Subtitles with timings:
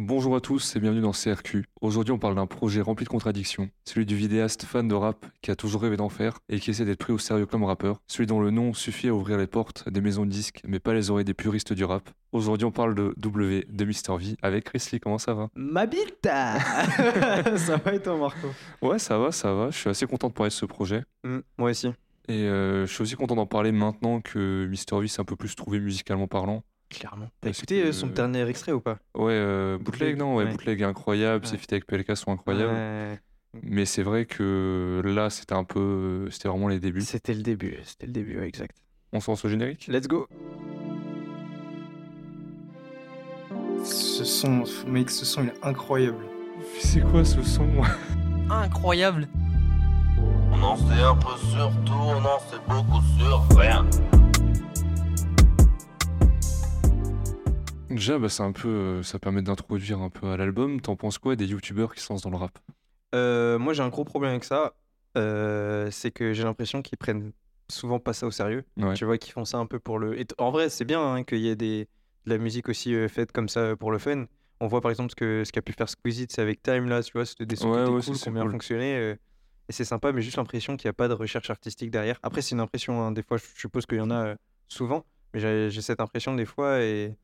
[0.00, 1.64] Bonjour à tous et bienvenue dans CRQ.
[1.80, 5.50] Aujourd'hui, on parle d'un projet rempli de contradictions, celui du vidéaste fan de rap qui
[5.50, 8.28] a toujours rêvé d'en faire et qui essaie d'être pris au sérieux comme rappeur, celui
[8.28, 11.10] dont le nom suffit à ouvrir les portes des maisons de disques mais pas les
[11.10, 12.10] oreilles des puristes du rap.
[12.30, 15.00] Aujourd'hui, on parle de W de Mr V avec Chris Lee.
[15.00, 15.48] Comment ça va?
[15.56, 16.22] Ma bite
[17.56, 18.46] Ça va et toi, Marco?
[18.80, 19.70] Ouais, ça va, ça va.
[19.70, 21.02] Je suis assez content de parler de ce projet.
[21.24, 21.88] Mm, Moi aussi.
[22.28, 25.34] Et euh, je suis aussi content d'en parler maintenant que Mr V s'est un peu
[25.34, 26.62] plus trouvé musicalement parlant.
[26.90, 27.28] Clairement.
[27.40, 28.98] T'as Parce écouté que- euh, son dernier extrait ou pas?
[29.14, 30.50] Ouais, euh, bootleg, non, ouais, Ouais.
[30.50, 31.58] bootleg est incroyable, ses Ouais.
[31.58, 32.72] feats avec PLK sont incroyables.
[32.72, 33.20] Ouais.
[33.62, 36.28] Mais c'est vrai que là, c'était un peu.
[36.30, 37.00] C'était vraiment les débuts.
[37.02, 38.76] C'était le début, c'était le début, ouais, exact.
[39.12, 39.86] On se lance au générique?
[39.88, 40.26] Let's go
[43.84, 46.24] Ce son, mec, ce son il est incroyable.
[46.80, 47.66] C'est quoi ce son?
[48.50, 49.28] Incroyable.
[50.52, 53.84] On en sait un peu sur tout, on en sait beaucoup sur rien.
[57.90, 58.68] Déjà, bah, c'est un peu.
[58.68, 60.80] euh, Ça permet d'introduire un peu à l'album.
[60.80, 62.58] T'en penses quoi des youtubeurs qui se lancent dans le rap?
[63.14, 64.74] Euh, Moi, j'ai un gros problème avec ça.
[65.16, 67.32] Euh, c'est que j'ai l'impression qu'ils prennent
[67.70, 68.64] souvent pas ça au sérieux.
[68.76, 68.94] Ouais.
[68.94, 70.18] Tu vois, qu'ils font ça un peu pour le.
[70.20, 71.88] et en vrai, c'est bien hein, qu'il y ait des...
[72.26, 74.26] de la musique aussi euh, faite comme ça pour le fun.
[74.60, 77.02] On voit par exemple ce que ce qu'a pu faire Squeezie, c'est avec Time là,
[77.02, 78.50] tu vois, c'était des sons Ouais, qui ouais, cool, qui ont bien cool.
[78.52, 78.92] fonctionné.
[79.68, 82.18] et c'est sympa, mais juste l'impression qu'il n'y a pas de recherche artistique derrière.
[82.22, 84.34] Après, c'est une impression, hein, des fois, je suppose qu'il y en a
[84.66, 87.14] souvent, mais j'ai cette impression des fois et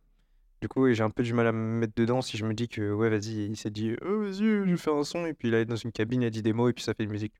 [0.64, 2.68] du coup, j'ai un peu du mal à me mettre dedans si je me dis
[2.68, 5.48] que, ouais, vas-y, il s'est dit, oh, vas-y, je vais faire un son, et puis
[5.48, 7.10] il est dans une cabine, il a dit des mots, et puis ça fait une
[7.10, 7.34] musique.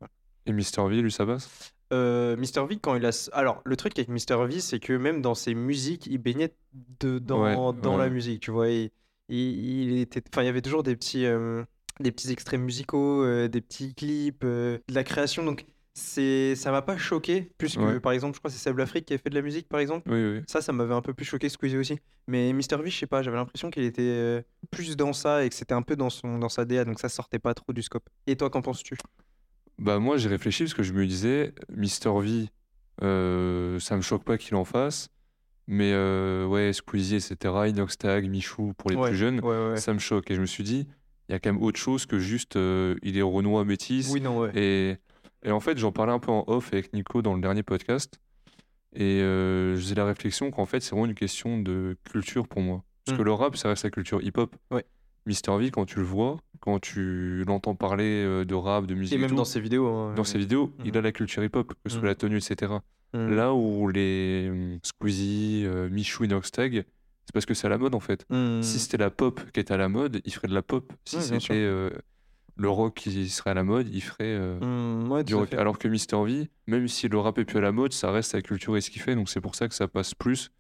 [0.45, 2.67] Et Mr V, lui, ça passe Euh, Mr.
[2.69, 3.31] V, quand il a.
[3.33, 4.47] Alors, le truc avec Mr.
[4.47, 6.55] V, c'est que même dans ses musiques, il baignait
[7.01, 8.69] de, dans, Ouais, dans la musique, tu vois.
[8.69, 8.91] Il,
[9.31, 10.23] il, il était...
[10.31, 11.65] enfin, il y avait toujours des petits, euh,
[12.01, 15.43] des petits extraits musicaux, euh, des petits clips, euh, de la création.
[15.47, 15.65] Donc,
[15.95, 16.55] c'est...
[16.57, 18.01] ça m'a pas choqué, puisque, Ouais.
[18.01, 19.81] par exemple, je crois que c'est Seb Lafrique qui a fait de la musique, par
[19.81, 20.11] exemple.
[20.11, 20.43] Oui, oui.
[20.47, 21.99] Ça, ça m'avait un peu plus choqué, Squeezie aussi.
[22.27, 22.77] Mais Mr.
[22.83, 25.75] V, je sais pas, j'avais l'impression qu'il était euh, plus dans ça et que c'était
[25.75, 28.09] un peu dans, son, dans sa DA, donc ça sortait pas trop du scope.
[28.27, 28.97] Et toi, qu'en penses-tu?
[29.79, 32.49] Bah, moi, j'ai réfléchi parce que je me disais, Mr V,
[33.03, 35.09] euh, ça me choque pas qu'il en fasse.
[35.67, 39.99] Mais ouais, ouais, Squeezie, etc., Inoxtag, Michou pour les Ouais, plus jeunes, Ouais, ça me
[39.99, 40.31] choque.
[40.31, 40.87] Et je me suis dit,
[41.29, 44.11] il y a quand même autre chose que juste euh, il est renois métis.
[44.11, 44.51] Oui, non, ouais.
[44.55, 44.97] Et,
[45.45, 48.19] et en fait, j'en parlais un peu en off avec Nico dans le dernier podcast.
[48.97, 52.63] Et euh, je faisais la réflexion qu'en fait, c'est vraiment une question de culture pour
[52.63, 52.85] moi.
[53.05, 53.19] Parce Mm.
[53.19, 54.55] que le rap, ça reste la culture hip-hop.
[54.71, 54.85] Ouais.
[55.27, 59.15] Mister V, quand tu le vois, quand tu l'entends parler euh, de rap, de musique,
[59.15, 59.87] Et même tout, dans ses vidéos.
[59.89, 60.85] hein, dans euh, ses vidéos, Mhm.
[60.87, 62.07] il a la culture hip-hop, que ce soit Mhm.
[62.09, 62.73] la tenue, etc.
[63.15, 66.85] Là où les Squeezie, euh, Michou et Noxtag,
[67.27, 68.27] c'est parce que c'est à la mode en fait.
[68.61, 70.93] Si c'était la pop qui était à la mode, il ferait de la pop.
[71.05, 71.91] Si Ouais, c'était euh,
[72.57, 75.49] le rock qui serait à la mode, il ferait euh, Mm, ouais, du à rock.
[75.51, 75.57] fait.
[75.59, 78.35] Alors que Mister V, même si le rap est plus à la mode, ça reste
[78.43, 80.51] culture et ce qu'il fait, donc c'est pour ça que ça passe plus.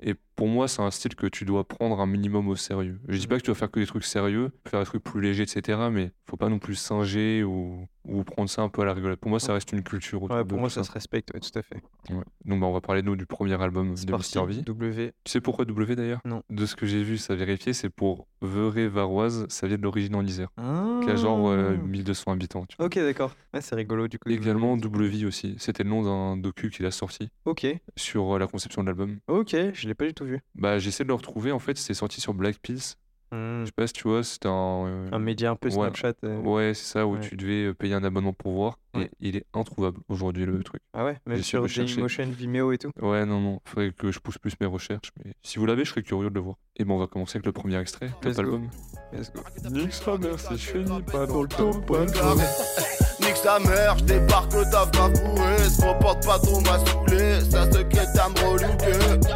[0.00, 3.00] Et pour moi, c'est un style que tu dois prendre un minimum au sérieux.
[3.08, 5.20] Je dis pas que tu dois faire que des trucs sérieux, faire des trucs plus
[5.20, 5.76] légers, etc.
[5.90, 9.18] Mais faut pas non plus singer ou, ou prendre ça un peu à la rigolade.
[9.18, 10.22] Pour moi, ça reste une culture.
[10.22, 11.82] Ouais, pour moi, ça se respecte, ouais, tout à fait.
[12.10, 12.22] Ouais.
[12.44, 14.12] Donc bah, on va parler de nous du premier album de.
[14.16, 14.62] Mister V.
[14.62, 15.12] W.
[15.24, 16.20] Tu sais pourquoi W d'ailleurs?
[16.24, 16.42] Non.
[16.48, 20.14] De ce que j'ai vu, ça vérifié, c'est pour Verré Varoise, ça vient de l'origine
[20.14, 21.00] en Isère, Ah.
[21.02, 22.64] qui a genre euh, 1200 habitants.
[22.66, 22.86] tu vois.
[22.86, 23.34] Ok, d'accord.
[23.52, 24.28] Ouais, c'est rigolo du coup.
[24.30, 27.66] Également W aussi, c'était le nom d'un docu qu'il a sorti Ok,
[27.96, 29.18] sur euh, la conception de l'album.
[29.26, 30.40] ok, je l'ai pas du tout vu.
[30.54, 32.94] Bah j'essaie de le retrouver, en fait c'est sorti sur Black Pills.
[33.30, 33.60] Mm.
[33.60, 34.86] Je sais pas si tu vois, c'était un...
[34.86, 35.74] euh, Un média un peu ouais.
[35.74, 36.14] Snapchat.
[36.24, 36.40] euh.
[36.40, 37.20] Ouais, c'est ça, où Ouais.
[37.20, 38.78] tu devais euh, payer un abonnement pour voir.
[38.94, 39.10] Ouais.
[39.20, 40.80] Et il est introuvable aujourd'hui le truc.
[40.94, 41.66] Ah ouais, même sur.
[41.66, 42.90] Dailymotion, Vimeo et tout.
[43.02, 45.10] Ouais, non, non, faudrait que je pousse plus mes recherches.
[45.22, 46.56] Mais si vous l'avez, je serais curieux de le voir.
[46.76, 48.70] Et bon, on va commencer avec le premier extrait, top album.
[49.12, 49.42] Let's go.
[49.72, 51.90] Nique sa mère, si je finis pas dans le top
[53.20, 55.58] Nique sa mère, j'débarque au taf ma bourrée.
[55.68, 59.28] Se reporte pas trop m'a saoulé, ça se quitte à me relouquer.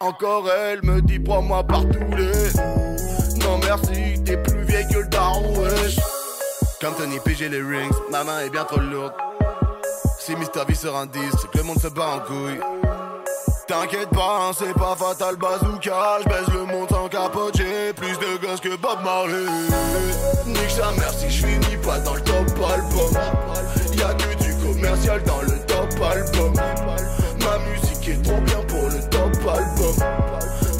[0.00, 2.52] Encore elle me dit prends-moi par tous les.
[3.40, 5.96] Non merci, t'es plus vieille que le daron, wesh.
[6.80, 9.12] Comme Tony P, j'ai les rings, ma main est bien trop lourde.
[10.20, 12.60] Si Mister V sort un 10, c'est que le monde se bat en couille.
[13.66, 16.20] T'inquiète pas, hein, c'est pas fatal bazooka.
[16.22, 19.46] J'baisse le monde sans capote, j'ai plus de gosses que Bob Marley.
[20.46, 23.20] Nique sa mère si j'finis pas dans le top album.
[23.96, 26.54] Y'a que du commercial dans le top album.
[27.40, 28.40] Ma musique est trop
[29.48, 29.94] album.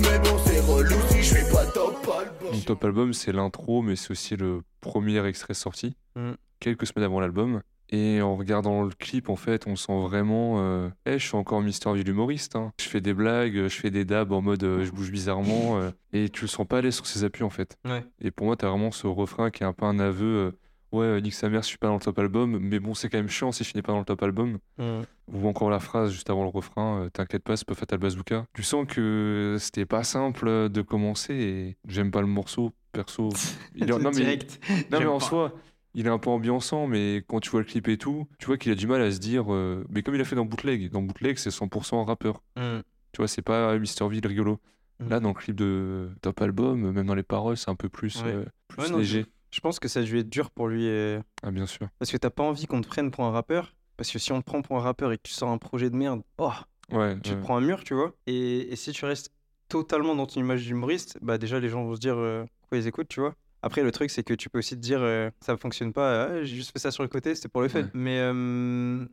[0.02, 2.52] Mais bon, c'est relou si j'fais pas top album.
[2.52, 6.32] Donc, top album, c'est l'intro, mais c'est aussi le premier extrait sorti, Mm.
[6.60, 7.62] quelques semaines avant l'album.
[7.90, 10.56] Et en regardant le clip, en fait, on sent vraiment.
[10.58, 10.90] Euh...
[11.06, 12.54] Eh, je suis encore Mister V l'humoriste.
[12.54, 12.72] hein.
[12.78, 15.78] Je fais des blagues, je fais des dabs en mode euh, je bouge bizarrement.
[15.80, 17.78] euh, et tu le sens pas aller sur ses appuis, en fait.
[17.86, 18.04] Ouais.
[18.20, 20.58] Et pour moi, t'as vraiment ce refrain qui est un peu un aveu.
[20.92, 22.58] Ouais, euh, nique sa mère, je suis pas dans le top album.
[22.58, 24.58] Mais bon, c'est quand même chiant si je finis pas dans le top album.
[24.78, 25.00] Mm.
[25.32, 28.46] Ou encore la phrase juste avant le refrain, euh, t'inquiète pas, c'est pas Fatal Bazooka.
[28.54, 33.28] Tu sens que c'était pas simple de commencer et j'aime pas le morceau perso.
[33.74, 34.60] Il est- non, mais, Direct.
[34.90, 35.24] non, mais en pas.
[35.24, 35.52] soi,
[35.94, 38.56] il est un peu ambiançant, mais quand tu vois le clip et tout, tu vois
[38.56, 39.52] qu'il a du mal à se dire.
[39.52, 42.42] euh, Mais comme il a fait dans Bootleg, dans Bootleg, c'est 100% un rappeur.
[42.56, 42.80] Mm.
[43.12, 44.08] Tu vois, c'est pas Mr.
[44.08, 44.60] V rigolo.
[45.00, 45.08] Mm.
[45.08, 48.22] Là, dans le clip de Top Album, même dans les paroles, c'est un peu plus,
[48.22, 48.32] Ouais.
[48.32, 49.26] euh, plus Ouais, non, léger.
[49.50, 50.86] Je pense que ça a dû être dur pour lui.
[50.88, 51.88] euh, Ah, bien sûr.
[51.98, 53.74] Parce que t'as pas envie qu'on te prenne pour un rappeur.
[53.96, 55.90] Parce que si on te prend pour un rappeur et que tu sors un projet
[55.90, 56.52] de merde, oh,
[56.90, 57.36] Ouais, tu ouais.
[57.36, 58.14] te prends un mur, tu vois.
[58.26, 59.30] Et, et si tu restes
[59.68, 62.86] totalement dans ton image d'humoriste, bah déjà les gens vont se dire euh, pourquoi ils
[62.86, 63.34] écoutent, tu vois.
[63.60, 66.44] Après, le truc, c'est que tu peux aussi te dire euh, ça fonctionne pas, ah,
[66.44, 67.80] j'ai juste fait ça sur le côté, c'était pour le fun.
[67.82, 67.90] Ouais.
[67.92, 68.18] Mais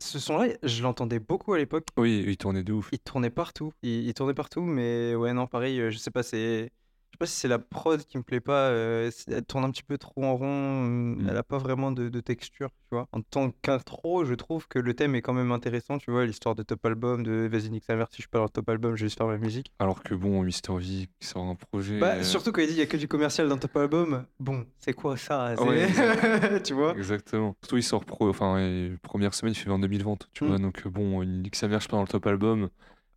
[0.00, 1.88] ce son-là, je l'entendais beaucoup à l'époque.
[1.96, 2.88] Oui, il tournait de ouf.
[2.92, 3.72] Il tournait partout.
[3.82, 6.70] Il, il tournait partout, mais ouais, non, pareil, je sais pas, c'est.
[7.10, 8.68] Je sais pas si c'est la prod qui me plaît pas.
[8.68, 10.46] euh, elle tourne un petit peu trop en rond.
[10.84, 10.86] euh,
[11.16, 11.28] Mm.
[11.30, 13.06] Elle a pas vraiment de, de texture, tu vois.
[13.12, 16.26] En tant qu'intro, je trouve que le thème est quand même intéressant, tu vois.
[16.26, 18.96] L'histoire de top album, de vas-y, nique sa mère, si je peux avoir top album,
[18.96, 19.72] je vais juste faire ma musique.
[19.78, 20.76] Alors que bon, Mr.
[20.78, 21.98] V qui sort un projet.
[22.00, 24.26] Bah, euh, surtout quand il dit il y a que du commercial dans top album.
[24.38, 25.86] Bon, c'est quoi ça Ouais,
[26.64, 27.56] Tu vois Exactement.
[27.62, 28.28] Surtout, il sort pro.
[28.28, 30.28] Enfin, première semaine, il fait 22 000 ventes.
[30.34, 30.48] Tu Mm.
[30.48, 32.68] vois, donc euh, bon, nique sa mère, je pas dans le top album.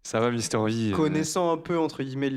[0.03, 0.29] Ça va.
[0.29, 0.37] V.
[0.53, 2.31] euh, Connaissant un peu, entre guillemets,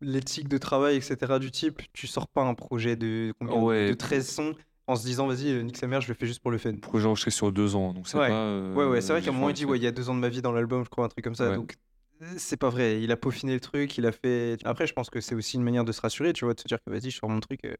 [0.00, 3.88] l'éthique de travail, etc., du type, tu sors pas un projet de, combien, Ouais.
[3.90, 4.54] de 13 sons
[4.86, 6.74] en se disant, vas-y, euh, nique sa mère, je le fais juste pour le fun.
[6.76, 8.28] Projet enregistré sur deux ans, donc c'est Ouais.
[8.28, 8.34] pas.
[8.34, 10.08] euh, Ouais, ouais, c'est vrai qu'à un moment, il dit, ouais, il y a deux
[10.10, 11.50] ans de ma vie dans l'album, je crois, un truc comme ça.
[11.50, 11.56] Ouais.
[11.56, 11.74] Donc,
[12.22, 13.02] euh, c'est pas vrai.
[13.02, 14.56] Il a peaufiné le truc, il a fait.
[14.64, 16.68] Après, je pense que c'est aussi une manière de se rassurer, tu vois, de se
[16.68, 17.74] dire que vas-y, je sors mon truc, euh,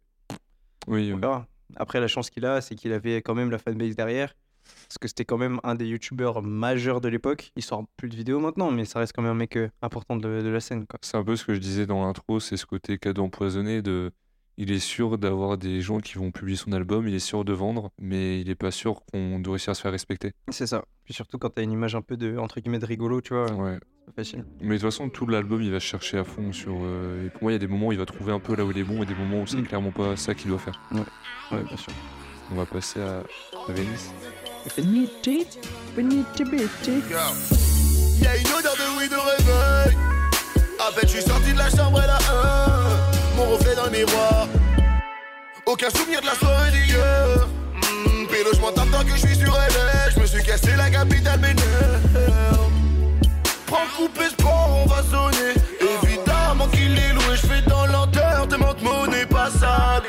[0.86, 1.46] Oui, on verra.
[1.76, 4.34] Après, la chance qu'il a, c'est qu'il avait quand même la fanbase derrière.
[4.88, 7.52] Parce que c'était quand même un des youtubeurs majeurs de l'époque.
[7.56, 10.16] Il sort plus de vidéos maintenant, mais ça reste quand même un mec euh, important
[10.16, 10.86] de, de la scène.
[11.02, 14.10] C'est un peu ce que je disais dans l'intro, c'est ce côté cadeau empoisonné de.
[14.56, 17.52] Il est sûr d'avoir des gens qui vont publier son album, il est sûr de
[17.52, 20.30] vendre, mais il est pas sûr qu'on doit réussir à se faire respecter.
[20.48, 20.84] C'est ça.
[21.04, 23.50] Puis surtout quand t'as une image un peu de, entre guillemets, de rigolo, tu vois,
[23.52, 23.80] Ouais.
[24.14, 24.44] facile.
[24.60, 26.76] Mais de toute façon, tout l'album, il va chercher à fond sur.
[26.84, 28.54] euh, Et pour moi, il y a des moments où il va trouver un peu
[28.54, 29.66] là où il est bon et des moments où c'est Mm.
[29.66, 30.80] clairement pas ça qu'il doit faire.
[30.92, 31.92] Ouais, bien sûr.
[32.52, 33.24] On va passer à,
[33.68, 34.12] à Venice.
[37.10, 37.16] Yo.
[38.22, 39.96] Y'a une odeur de weed de réveil.
[40.80, 43.36] À peine je suis sorti de la chambre, elle a un.
[43.36, 44.46] Mon reflet dans le miroir.
[45.66, 47.46] Aucun souvenir de la soirée d'hier.
[47.74, 50.12] Hmm, Pélo, je m'en tape tant que je suis sur elle.
[50.14, 52.70] Je me suis cassé la capitale m'énerve.
[53.66, 55.54] Prends coupé sport, on va sonner.
[56.02, 58.46] Évidemment qu'il est loué, je fais dans lenteur.
[58.46, 60.04] Demande monnaie pas sale.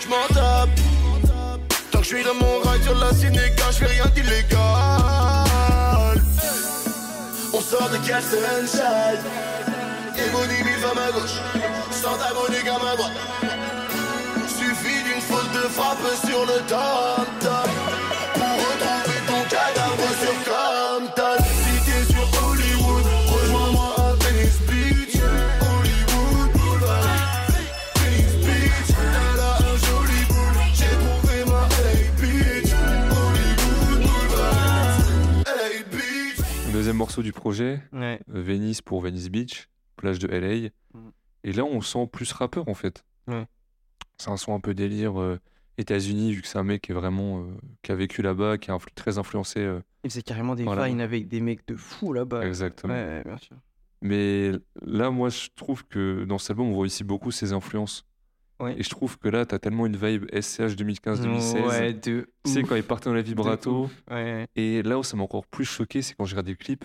[0.00, 0.70] Je m'en tape.
[1.90, 2.34] Tant que je suis dans
[3.12, 4.60] mon la Sénégal, je fais rien d'illégal.
[7.52, 8.38] On sort de Castle
[8.68, 9.22] Sunshine.
[10.16, 11.40] Émonie mille femmes à gauche.
[11.90, 13.12] Sans abonnés à ma droite.
[14.46, 17.41] Suffit d'une faute de frappe sur le top-top.
[37.12, 38.20] Le deuxième morceau du projet, Ouais.
[38.34, 40.70] euh, Venice pour Venice Beach, plage de LA.
[40.94, 41.10] Mm.
[41.44, 43.04] Et là, on sent plus rappeur en fait.
[43.28, 43.46] Ouais.
[44.18, 45.38] C'est un son un peu délire euh,
[45.76, 47.40] États-Unis, vu que c'est un mec qui est vraiment.
[47.42, 47.50] euh,
[47.82, 49.60] qui a vécu là-bas, qui est influ- très influencé.
[49.60, 50.86] euh, Il faisait carrément des Voilà.
[50.86, 52.46] vines avec des mecs de fous là-bas.
[52.46, 52.94] exactement.
[52.94, 53.56] Ouais, ouais, bien sûr.
[54.00, 58.06] Mais là, moi, je trouve que dans cet album, on voit ici beaucoup ses influences.
[58.58, 58.74] Ouais.
[58.78, 61.66] Et je trouve que là, t'as tellement une vibe SCH 2015-2016.
[61.68, 62.26] Ouais, de.
[62.44, 63.14] Tu sais, quand il partait dans
[63.84, 64.02] ouf.
[64.10, 66.84] Ouais, Et là où ça m'a encore plus choqué, c'est quand j'ai regardé le clip.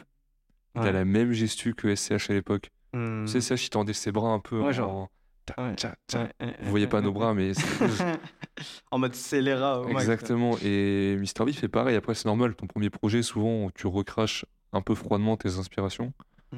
[0.77, 0.89] Il ouais.
[0.89, 2.69] a la même gestu que SCH à l'époque.
[2.93, 3.25] Hmm.
[3.25, 4.71] Tu sais, SCH, il tendait ses bras un peu Ouais, en.
[4.71, 5.09] genre.
[5.45, 6.23] ta- Ouais, ta- ta.
[6.23, 7.51] Ouais, Vous voyez pas nos bras, mais.
[8.91, 10.01] en mode scélérat au max.
[10.01, 10.57] Exactement.
[10.63, 11.45] Et Mr.
[11.45, 11.95] V fait pareil.
[11.95, 12.55] Après, c'est normal.
[12.55, 16.13] Ton premier projet, souvent, tu recraches un peu froidement tes inspirations.
[16.51, 16.57] Mm.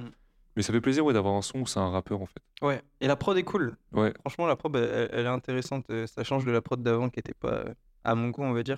[0.56, 2.42] Mais ça fait plaisir ouais, d'avoir un son où c'est un rappeur, en fait.
[2.62, 3.78] Ouais, et la prod est cool.
[3.94, 4.14] Ouais.
[4.22, 5.86] Franchement, la prod, elle, est intéressante.
[5.90, 7.64] euh, Ça change de la prod d'avant qui était pas
[8.04, 8.78] à mon goût, on va dire.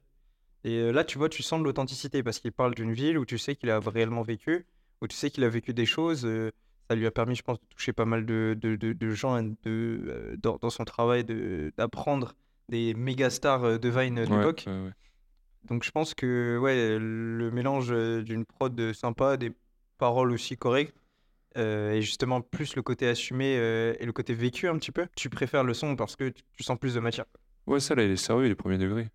[0.64, 3.26] Et euh, là, tu vois, tu sens de l'authenticité parce qu'il parle d'une ville où
[3.26, 4.68] tu sais qu'il a réellement vécu,
[5.02, 6.26] où tu sais qu'il a vécu des choses.
[6.26, 6.52] euh,
[6.90, 9.38] ça lui a permis, je pense, de toucher pas mal de, de, de- de gens
[9.38, 12.34] et de, euh, dans, dans son travail de- d'apprendre
[12.70, 14.66] des méga stars euh, de Vine de l'époque.
[14.68, 14.92] ouais, ouais.
[15.66, 17.92] Donc je pense que ouais, le mélange
[18.24, 19.52] d'une prod sympa, des
[20.00, 20.96] paroles aussi correctes,
[21.58, 25.08] euh, et justement plus le côté assumé euh, et le côté vécu un petit peu,
[25.16, 27.26] tu préfères le son parce que tu, tu sens plus de matière.
[27.68, 29.10] Ouais, ça, là, il est sérieux, il est premier degré.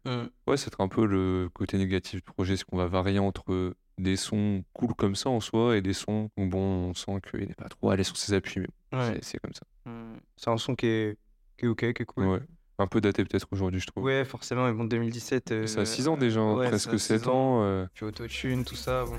[0.47, 4.17] Ouais, c'est un peu le côté négatif du projet, c'est qu'on va varier entre des
[4.17, 7.55] sons cool comme ça en soi et des sons où, bon, on sent qu'il n'est
[7.55, 8.61] pas trop allé sur ses appuis,
[8.93, 9.15] mais Ouais.
[9.15, 9.62] c'est- c'est comme ça.
[10.37, 11.19] C'est un son qui est,
[11.57, 12.26] qui est ok, qui est cool.
[12.26, 12.41] Ouais.
[12.78, 14.04] Un peu daté peut-être aujourd'hui, je trouve.
[14.04, 15.50] Ouais, forcément, mais bon, 2017.
[15.52, 17.61] euh, Ça a 6 ans déjà, hein, ouais, presque a 7 six ans.
[17.62, 19.04] euh, Puis autotune, tout ça.
[19.06, 19.16] Bon.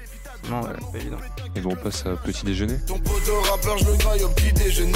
[0.52, 1.18] Non, ouais, pas évident.
[1.56, 2.78] et bon, on passe à petit déjeuner.
[2.86, 4.94] Ton poteau rappeur, je le graille au petit déjeuner.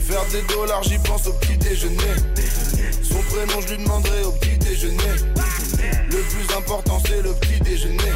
[0.00, 1.96] Faire des dollars, j'y pense au petit déjeuner.
[3.00, 4.96] Son prénom, je lui demanderai au petit déjeuner.
[6.10, 8.12] Le plus important, c'est le petit déjeuner.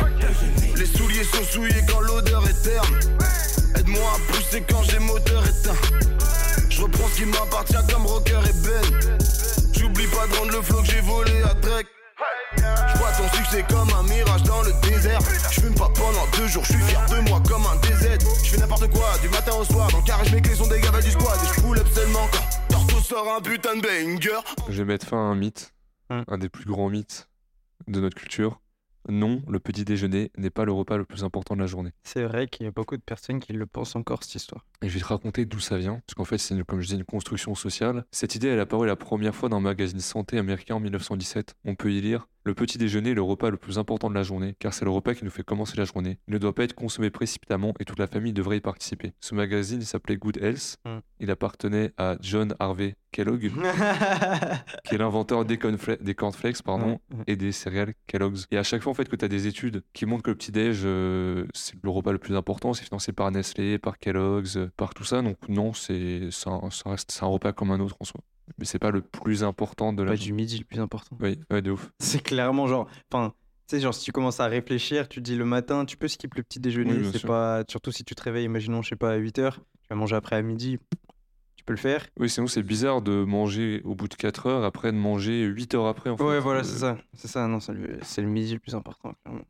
[0.77, 2.99] Les souliers sont souillés quand l'odeur est terne.
[3.79, 5.75] Aide-moi à pousser quand j'ai moteur éteint.
[6.71, 9.19] Je reprends ce qui m'appartient comme rocker et Ben.
[9.73, 11.87] J'oublie pas de rendre le flow que j'ai volé à Drake.
[12.57, 15.21] Je vois ton succès comme un mirage dans le désert.
[15.51, 18.19] Je fume pas pendant deux jours, je suis fier de moi comme un DZ.
[18.45, 19.89] Je fais n'importe quoi du matin au soir.
[19.91, 21.39] Dans le carré, je mes clés sont des gavelles du squad.
[21.43, 24.39] Et je pull up seulement quand Torto sort un putain de banger.
[24.69, 25.73] Je vais mettre fin à un mythe,
[26.09, 26.23] Hmm.
[26.29, 27.29] un des plus grands mythes
[27.89, 28.61] de notre culture.
[29.09, 31.91] Non, le petit déjeuner n'est pas le repas le plus important de la journée.
[32.03, 34.65] C'est vrai qu'il y a beaucoup de personnes qui le pensent encore, cette histoire.
[34.83, 36.99] Et je vais te raconter d'où ça vient, parce qu'en fait, c'est comme je disais
[36.99, 38.05] une construction sociale.
[38.11, 41.55] Cette idée, elle est apparue la première fois dans un magazine santé américain en 1917.
[41.65, 44.23] On peut y lire Le petit déjeuner est le repas le plus important de la
[44.23, 46.21] journée, car c'est le repas qui nous fait commencer la journée.
[46.29, 49.15] Il ne doit pas être consommé précipitamment et toute la famille devrait y participer.
[49.21, 50.77] Ce magazine s'appelait Good Health.
[50.85, 50.99] Hmm.
[51.19, 53.51] Il appartenait à John Harvey Kellogg,
[54.85, 55.59] qui est l'inventeur des,
[56.01, 58.47] des cornflakes pardon, et des céréales Kellogg's.
[58.53, 60.37] Et à chaque fois, en fait, que tu as des études qui montrent que le
[60.37, 64.71] petit-déj, euh, c'est le repas le plus important, c'est financé par Nestlé, par Kellogg's, euh,
[64.77, 65.21] par tout ça.
[65.21, 68.21] Donc, non, c'est ça, ça reste c'est un repas comme un autre en soi.
[68.59, 71.17] Mais c'est pas le plus important de la Pas du midi le plus important.
[71.21, 71.91] Oui, ouais, de ouf.
[71.99, 72.89] C'est clairement genre.
[73.13, 73.33] Enfin,
[73.69, 76.09] tu sais, genre, si tu commences à réfléchir, tu te dis le matin, tu peux
[76.09, 76.93] skip le petit déjeuner.
[76.95, 77.65] Oui, c'est pas.
[77.69, 79.61] Surtout si tu te réveilles, imaginons, je sais pas, à 8h, tu
[79.91, 80.79] vas manger après à midi.
[81.57, 82.07] Tu peux le faire.
[82.21, 85.75] Oui, sinon, c'est bizarre de manger au bout de 4 heures, après de manger 8
[85.75, 86.11] heures après.
[86.11, 86.23] En fait.
[86.23, 86.97] Ouais, voilà, Euh, c'est ça.
[87.15, 89.43] C'est ça, non, c'est le, c'est le midi le plus important, clairement.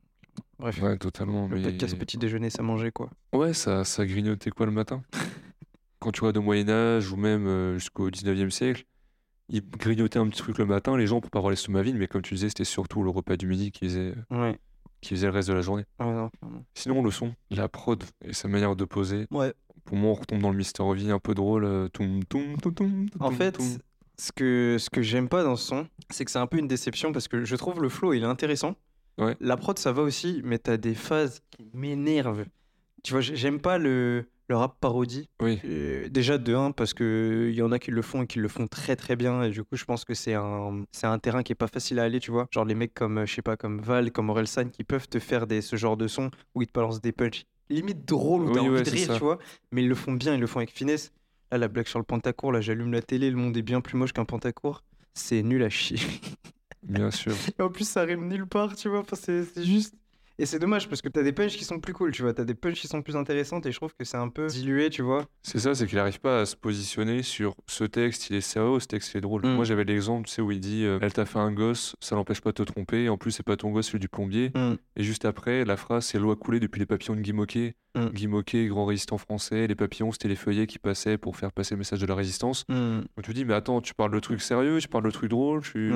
[0.59, 0.81] Bref.
[0.81, 1.49] Ouais, totalement.
[1.49, 5.03] Le mais- podcast petit déjeuner, ça mangeait quoi Ouais, ça, ça grignotait quoi le matin?
[6.07, 8.85] Quand tu regardes au Moyen-Âge ou même euh, jusqu'au 19e siècle,
[9.49, 12.07] ils grignotaient un petit truc le matin, les gens pour pas avoir l'estomac vide, mais
[12.07, 14.57] comme tu disais, c'était surtout le repas du midi qui faisait, Ouais.
[15.01, 15.83] qui faisait le reste de la journée.
[15.99, 16.65] Ouais, non, clairement.
[16.75, 19.53] Sinon, le son, la prod et sa manière de poser, Ouais.
[19.85, 21.65] pour moi, on retombe dans le Mister V un peu drôle.
[21.65, 23.59] euh, toum, toum, toum, En fait,
[24.17, 26.69] ce que, ce que j'aime pas dans ce son, c'est que c'est un peu une
[26.69, 28.77] déception parce que je trouve le flow, il est intéressant.
[29.41, 32.45] La prod, ça va aussi, mais t'as des phases qui m'énervent.
[33.03, 35.29] Tu vois, j'ai- j'aime pas le, le rap parodie.
[35.43, 38.27] Oui, Euh, déjà de 1 parce que il y en a qui le font et
[38.27, 39.43] qui le font très très bien.
[39.43, 41.99] Et du coup je pense que c'est un c'est un terrain qui est pas facile
[41.99, 42.47] à aller tu vois.
[42.53, 45.47] Genre les mecs comme je sais pas comme Val comme Orelsan qui peuvent te faire
[45.47, 48.61] des ce genre de son où ils te balancent des punch limite drôle où t'as
[48.61, 49.15] Oui, envie ouais, de rire ça.
[49.15, 49.39] tu vois.
[49.73, 51.13] Mais ils le font bien ils le font avec finesse.
[51.51, 53.97] Là la blague sur le pantacourt là j'allume la télé le monde est bien plus
[53.99, 54.85] moche qu'un pantacourt
[55.15, 55.99] c'est nul à chier.
[56.83, 57.33] Bien sûr.
[57.59, 59.01] et en plus ça rime nulle part tu vois.
[59.01, 59.95] Enfin, c'est juste
[60.39, 62.45] et c'est dommage parce que t'as des punchs qui sont plus cool tu vois t'as
[62.45, 65.03] des punchs qui sont plus intéressantes et je trouve que c'est un peu dilué tu
[65.03, 68.41] vois C'est ça, c'est qu'il n'arrive pas à se positionner sur ce texte, il est
[68.41, 69.43] sérieux, ce texte il est drôle.
[69.43, 69.55] Mm.
[69.55, 72.17] Moi j'avais l'exemple, tu sais, où il dit euh, Elle t'a fait un gosse, ça
[72.17, 74.51] l'empêche pas de te tromper, en plus c'est pas ton gosse, celui du plombier.
[74.55, 74.75] Mm.
[74.97, 77.75] Et juste après, la phrase c'est L'eau a coulé depuis les papillons de Guy Moquet.
[77.95, 78.07] Mm.
[78.09, 81.75] Guy Moquet, grand résistant français, les papillons c'était les feuillets qui passaient pour faire passer
[81.75, 82.65] le message de la résistance.
[82.69, 85.31] Donc tu te dis, mais attends, tu parles de trucs sérieux, tu parles de trucs
[85.31, 85.93] drôles, tu.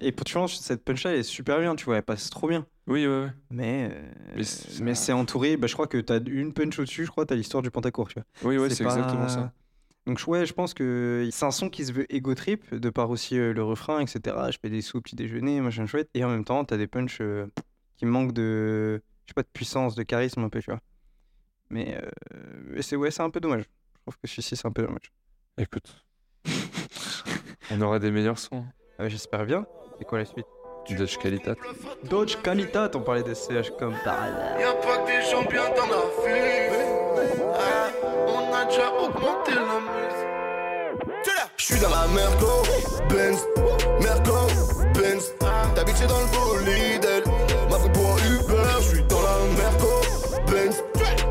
[0.00, 2.48] Et pour tu vois, cette punch-là elle est super bien, tu vois, elle passe trop
[2.48, 2.66] bien.
[2.88, 3.30] Oui, ouais, ouais.
[3.50, 7.04] Mais, euh, Mais c'est- mais c'est entouré, bah, je crois que t'as une punch au-dessus,
[7.04, 8.24] je crois, t'as l'histoire du Pantacourt, tu vois.
[8.48, 9.52] Oui, ouais, c'est pas- exactement ça.
[10.06, 13.10] Donc ouais, je pense que c'est un son qui se veut ego trip, de par
[13.10, 14.50] aussi euh, le refrain, etc.
[14.50, 16.08] Je fais des sous au petit déjeuner, machin chouette.
[16.14, 17.46] Et en même temps, t'as des punchs euh,
[17.98, 20.80] qui manquent de, je sais pas, de puissance, de charisme un peu, tu vois.
[21.68, 22.00] Mais
[22.34, 23.64] euh, c'est ouais, c'est un peu dommage.
[23.64, 25.12] Je trouve que celui-ci, c'est un peu dommage.
[25.58, 26.06] Écoute.
[27.70, 28.64] On aura des meilleurs sons.
[28.98, 29.66] Ah ouais, J'espère bien.
[29.98, 30.46] C'est quoi la suite?
[30.94, 31.54] Dutch Qualitat.
[32.04, 34.60] Dodge Qualitat, on parlait des CH comme par hasard.
[34.60, 36.68] Y'a pas que des champions dans la vie.
[37.54, 37.90] Ah,
[38.26, 40.18] on a déjà augmenté la mise.
[41.56, 42.62] Je suis dans la Merco,
[43.10, 43.44] Benz,
[44.00, 44.46] Merco,
[44.94, 45.34] Benz.
[45.74, 48.68] Ta bitch est dans le bolide, elle m'a pris pour un Uber.
[48.80, 50.00] Je suis dans la Merco,
[50.46, 50.82] Benz,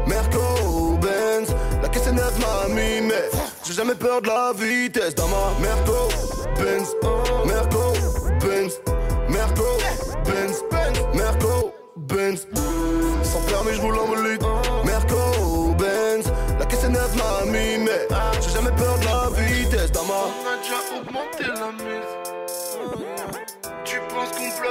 [0.06, 1.56] Merco, Benz.
[1.82, 3.30] La caisse est neuve, mamie, mais
[3.66, 5.16] j'ai jamais peur de la vitesse.
[5.16, 6.10] Dans ma Merco,
[6.60, 6.76] Benz,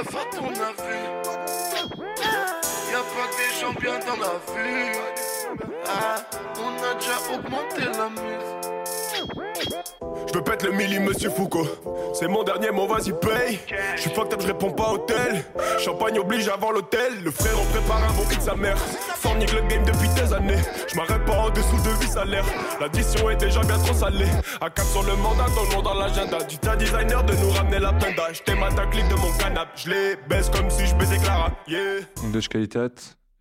[0.07, 0.47] bluffe à ton?
[2.91, 4.99] Y'a pas que des champions dans la vie.
[5.87, 6.17] Ah,
[6.59, 8.56] on a déjà augmenté la mise.
[10.27, 11.67] Je veux pète le milli, monsieur Foucault.
[12.13, 13.59] C'est mon dernier mot, vas-y, paye.
[13.95, 15.43] Je suis fucked up, je réponds pas au tel.
[15.79, 17.23] Champagne oblige avant l'hôtel.
[17.23, 18.77] Le frère, on prépare un bon hit sa mère.
[18.77, 20.61] Fornique le game depuis des années.
[20.87, 22.45] Je m'arrête pas en dessous de vie salaire.
[22.81, 24.27] L'addition est déjà bien trop salée.
[24.59, 26.43] À cap sur le mandat, ton nom dans l'agenda.
[26.43, 28.33] Du tas designer de nous ramener la penda.
[28.33, 29.69] J't'ai ma clique de mon canap.
[29.75, 31.51] Je les baisse comme si je baisais Clara.
[31.67, 32.01] Yeah.
[32.21, 32.89] Donc Dutch Qualitat,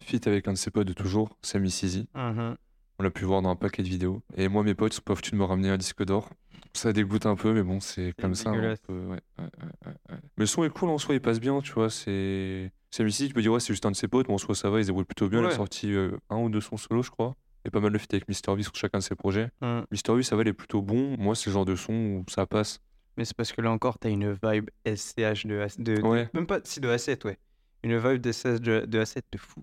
[0.05, 2.09] fit avec un de ses potes de toujours, Sami Sizi.
[2.15, 2.57] Mhm.
[2.99, 4.23] On l'a pu voir dans un paquet de vidéos.
[4.37, 6.31] Et moi, mes potes de me ramener un disque d'or.
[6.77, 8.51] Ça dégoûte un peu, mais bon, c'est comme ça.
[8.51, 8.79] hein, dégueulasse.
[8.85, 9.49] un peu, ouais, ouais, ouais,
[9.87, 10.17] ouais, ouais.
[10.37, 11.91] Mais le son est cool en soi, il passe bien, tu vois.
[11.91, 12.71] C'est.
[12.91, 14.71] Sizi, tu peux dire, ouais, c'est juste un de ses potes, mais en soi, ça
[14.71, 15.41] va, ils débrouillent plutôt bien.
[15.41, 17.35] Il a sorti euh, un ou deux sons solo, je crois.
[17.65, 18.55] Et pas mal de feats avec Mr.
[18.57, 19.51] V sur chacun de ses projets.
[19.61, 19.81] Mm.
[19.91, 20.15] Mr.
[20.17, 21.17] V, ça va, il est plutôt bon.
[21.19, 22.81] Moi, c'est le genre de son où ça passe.
[23.17, 26.29] Mais c'est parce que là encore, t'as une vibe SCH de, de, de- Ouais.
[26.33, 27.39] Même pas si de A7, ouais.
[27.83, 29.63] Une vibe de, SCH de, de A7 de fou.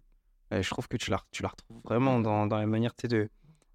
[0.52, 3.04] Et je trouve que tu la, tu la retrouves vraiment dans, dans la manière tu
[3.04, 3.30] sais, de,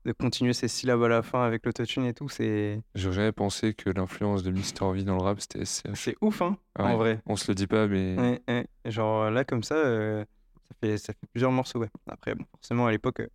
[0.08, 2.28] de continuer ces syllabes à la fin avec l'autotune et tout.
[2.30, 4.92] C'est J'aurais jamais pensé que l'influence de Mr.
[4.94, 5.90] V dans le rap, c'était SCH.
[5.94, 6.84] c'est ouf, hein, Ouais.
[6.86, 7.20] en vrai.
[7.26, 8.16] On se le dit pas, mais.
[8.18, 8.66] Ouais, ouais.
[8.86, 10.24] Genre là, comme ça, euh,
[10.68, 11.90] ça, fait, ça fait plusieurs morceaux, ouais.
[12.08, 13.28] Après, bon, forcément, à l'époque, euh,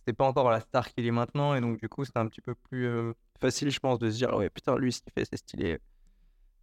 [0.00, 1.54] c'était pas encore la star qu'il est maintenant.
[1.54, 4.16] Et donc, du coup, c'était un petit peu plus euh, facile, je pense, de se
[4.16, 5.78] dire, ouais, putain, lui, ce qu'il fait, c'est stylé.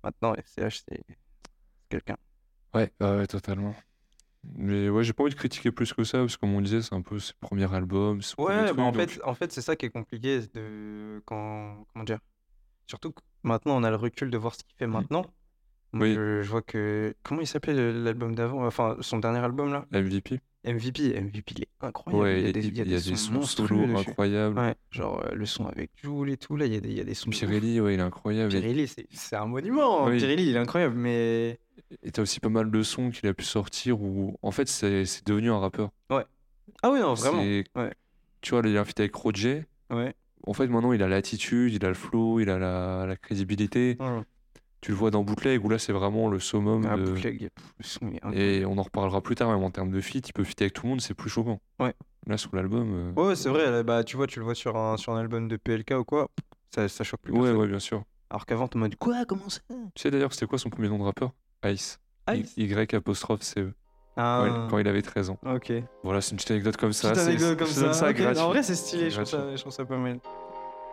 [0.03, 1.01] Maintenant, FCH, c'est
[1.87, 2.17] quelqu'un.
[2.73, 3.73] Ouais, ouais, totalement.
[4.57, 6.81] Mais ouais, j'ai pas envie de critiquer plus que ça, parce que comme on disait,
[6.81, 8.21] c'est un peu ses premiers albums.
[8.21, 10.41] ses premiers Ouais, trucs, bah en donc- fait, en fait c'est ça qui est compliqué
[10.53, 12.19] de quand comment dire.
[12.87, 15.25] Surtout que maintenant on a le recul de voir ce qu'il fait maintenant.
[15.93, 16.13] Oui.
[16.15, 20.39] je, je vois que comment il s'appelait l'album d'avant, enfin son dernier album là, MVP.
[20.65, 22.23] MVP, MVP il est incroyable.
[22.23, 24.57] Ouais, il y a des, il y a sons sons solo incroyables.
[24.57, 26.97] Ouais, genre euh, le son avec Jul et tout là, il y a des, il
[26.97, 27.29] y a des sons.
[27.31, 28.51] Pirelli, ouais, il est incroyable.
[28.51, 30.05] Pirelli, c'est un monument.
[30.05, 30.17] Oui.
[30.17, 31.59] Pirelli, il est incroyable, mais
[32.03, 35.03] Et t'as aussi pas mal de sons qu'il a pu sortir où, en fait, c'est
[35.25, 35.91] devenu un rappeur.
[36.09, 36.23] ah
[36.91, 37.41] oui non vraiment.
[37.41, 37.93] Ouais.
[38.41, 39.65] Tu vois, il a feat avec Roger.
[39.89, 40.13] Ouais.
[40.45, 43.95] En fait, maintenant, il a l'attitude, il a le flow, il a la, la crédibilité.
[43.99, 44.21] ouais.
[44.83, 47.03] Tu le vois dans Bootleg, où là, c'est vraiment le summum Ah, de...
[47.05, 47.49] bootleg.
[48.33, 50.73] Et on en reparlera plus tard, même en termes de feat, il peut fitter avec
[50.73, 51.59] tout le monde, c'est plus choquant.
[51.79, 51.93] Ouais.
[52.27, 53.13] Là, sur l'album...
[53.17, 55.19] euh, Ouais, c'est vrai, là, bah, tu vois, tu le vois sur un, sur un
[55.19, 56.29] album de PLK ou quoi,
[56.75, 57.57] ça, ça choque plus Ouais, personne.
[57.57, 58.03] ouais, bien sûr.
[58.29, 59.61] Alors qu'avant, t'es en mode quoi, comment ça?
[59.69, 61.31] Tu sais d'ailleurs, c'était quoi son premier nom de rappeur?
[61.65, 61.99] Ice.
[62.29, 62.53] Y- Ice?
[62.57, 63.71] Y apostrophe CE.
[64.17, 65.39] Ah, Ouais, quand il avait 13 ans.
[65.45, 65.71] ok.
[66.03, 67.11] Voilà, c'est une petite anecdote comme ça.
[67.11, 67.91] Petite anecdote comme ça.
[68.43, 70.19] En vrai, c'est stylé, je trouve, ça, je trouve ça pas mal.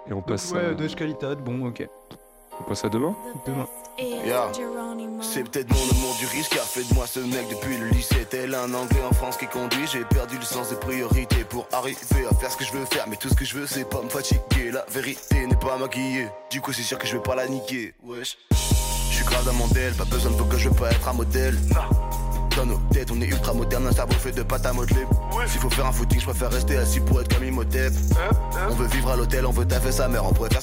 [0.07, 0.75] Et on passe, ouais, à...
[0.75, 1.89] Dodge Qualitat, bon, ok.
[2.61, 3.15] On passe à demain
[3.47, 3.67] Demain.
[3.99, 4.51] Yeah.
[5.23, 7.89] C'est peut-être mon amour du risque qui a fait de moi ce mec depuis le
[7.89, 8.27] lycée.
[8.29, 9.87] Tel un anglais en France qui conduit.
[9.87, 11.99] J'ai perdu le sens des priorités pour arriver
[12.31, 13.07] à faire ce que je veux faire.
[13.09, 14.71] Mais tout ce que je veux, c'est pas me fatiguer.
[14.73, 16.29] La vérité n'est pas maquillée.
[16.51, 17.95] Du coup, c'est sûr que je vais pas la niquer.
[18.03, 18.39] Wesh.
[19.11, 21.09] Je suis grave dans mon modèle, pas besoin de faut que je veux pas être
[21.09, 21.59] un modèle.
[22.57, 25.07] Dans nos têtes, on est ultra moderne, un cerveau fait de pâte à modeler.
[25.47, 27.93] S'il faut faire un footing, je préfère rester assis pour être comme Imhotep.
[28.71, 30.63] On veut vivre à l'hôtel, on veut taffer sa mère, on pourrait faire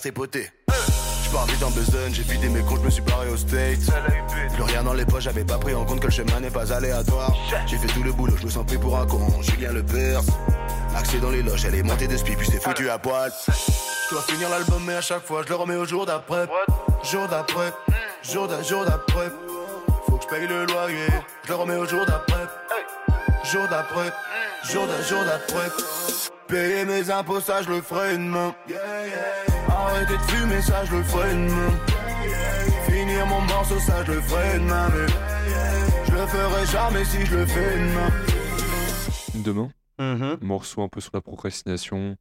[1.45, 3.91] vite en besogne, j'ai vidé mes comptes, je me suis barré au States.
[4.54, 6.73] Plus rien dans les poches, j'avais pas pris en compte que le chemin n'est pas
[6.73, 7.34] aléatoire.
[7.67, 9.19] J'ai fait tout le boulot, je me sens pris pour un con.
[9.41, 10.28] Julien Le Perse,
[10.95, 13.32] accès dans les loges, elle est montée de spi, puis c'est foutu à poil.
[13.47, 16.47] Je dois finir l'album, mais à chaque fois, je le remets au jour d'après.
[17.04, 17.71] Jour d'après,
[18.23, 19.30] jour d'après, jour d'après.
[20.06, 21.08] Faut que je paye le loyer,
[21.43, 22.47] je le remets au jour d'après.
[23.43, 24.12] Jour d'après,
[24.69, 26.16] jour d'après, jour d'après.
[26.47, 28.55] Payer mes impôts, ça je le ferai une main.
[29.69, 31.71] Arrêter de fumer, ça je le ferai une main.
[32.89, 34.88] Finir mon morceau, ça je le ferai une main.
[34.89, 35.07] Mais
[36.05, 38.10] je le ferai jamais si je le fais une main.
[39.43, 40.38] Demain, Mhm.
[40.41, 42.15] morceau un peu sur la procrastination.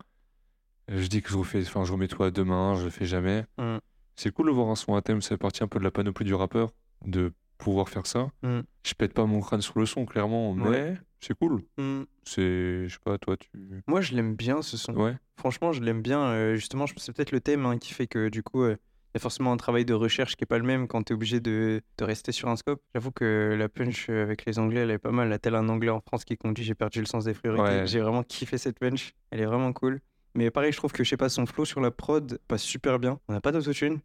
[0.88, 3.44] Je dis que je refais, enfin, je remets tout à demain, je le fais jamais.
[3.58, 3.78] Mm.
[4.16, 5.90] C'est cool de voir un son à thème, ça fait partie un peu de la
[5.90, 6.70] panoplie du rappeur,
[7.04, 8.28] de pouvoir faire ça.
[8.42, 8.60] Mm.
[8.84, 10.98] Je pète pas mon crâne sur le son, clairement, mais Ouais.
[11.20, 11.62] C'est cool.
[11.78, 12.02] Mm.
[12.24, 13.48] C'est, je sais pas, toi, tu.
[13.86, 14.94] Moi, je l'aime bien ce son.
[14.94, 15.16] Ouais.
[15.36, 16.20] Franchement, je l'aime bien.
[16.20, 18.76] euh, justement, je pense c'est peut-être le thème hein, qui fait que du coup, euh,
[19.14, 21.12] il y a forcément un travail de recherche qui est pas le même quand tu
[21.12, 22.82] es obligé de, de rester sur un scope.
[22.94, 25.28] J'avoue que la punch euh, avec les Anglais, elle est pas mal.
[25.28, 27.62] Là, tel un Anglais en France qui conduit, j'ai perdu le sens des priorités.
[27.80, 27.86] Ouais.
[27.86, 29.14] J'ai vraiment kiffé cette punch.
[29.30, 30.00] Elle est vraiment cool.
[30.34, 32.98] Mais pareil, je trouve que je sais pas, son flow sur la prod passe super
[32.98, 33.18] bien.
[33.28, 34.00] On n'a pas d'autotune.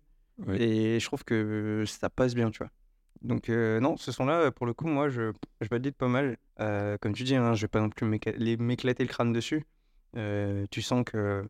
[0.47, 0.55] Oui.
[0.61, 2.71] Et je trouve que ça passe bien, tu vois.
[3.21, 5.31] Donc, euh, non, ce son-là, pour le coup, moi, je,
[5.61, 6.37] je valide pas mal.
[6.59, 9.65] Euh, comme tu dis, hein, je vais pas non plus m'éclater le crâne dessus.
[10.17, 11.47] Euh, tu sens que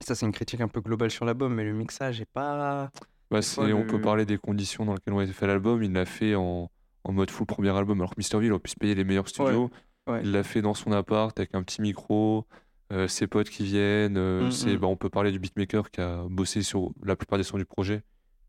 [0.00, 2.90] ça, c'est une critique un peu globale sur l'album, mais le mixage est pas.
[3.30, 5.82] Bah, on le- peut parler des conditions dans lesquelles on a fait l'album.
[5.82, 6.70] Il l'a fait en,
[7.04, 9.70] en mode full premier album, alors que il aurait pu se payer les meilleurs studios.
[10.08, 10.20] ouais.
[10.24, 12.46] Il l'a fait dans son appart avec un petit micro,
[12.92, 14.16] euh, ses potes qui viennent.
[14.18, 14.78] euh, Mm, c'est, mm.
[14.78, 17.64] bah, on peut parler du beatmaker qui a bossé sur la plupart des sons du
[17.64, 18.02] projet,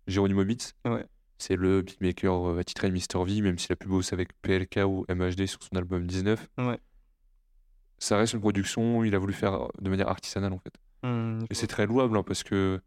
[0.07, 0.73] Geronimo Beats.
[0.85, 1.05] Ouais.
[1.45, 3.25] C'est le beatmaker euh, attitré de Mr.
[3.25, 6.47] V, même s'il a pu bosser avec PLK ou MHD sur son album 19.
[6.59, 6.79] Ouais.
[7.99, 10.73] Ça reste une production, il a voulu faire de manière artisanale en fait.
[11.05, 12.79] Hmm, Et c'est très louable hein, parce que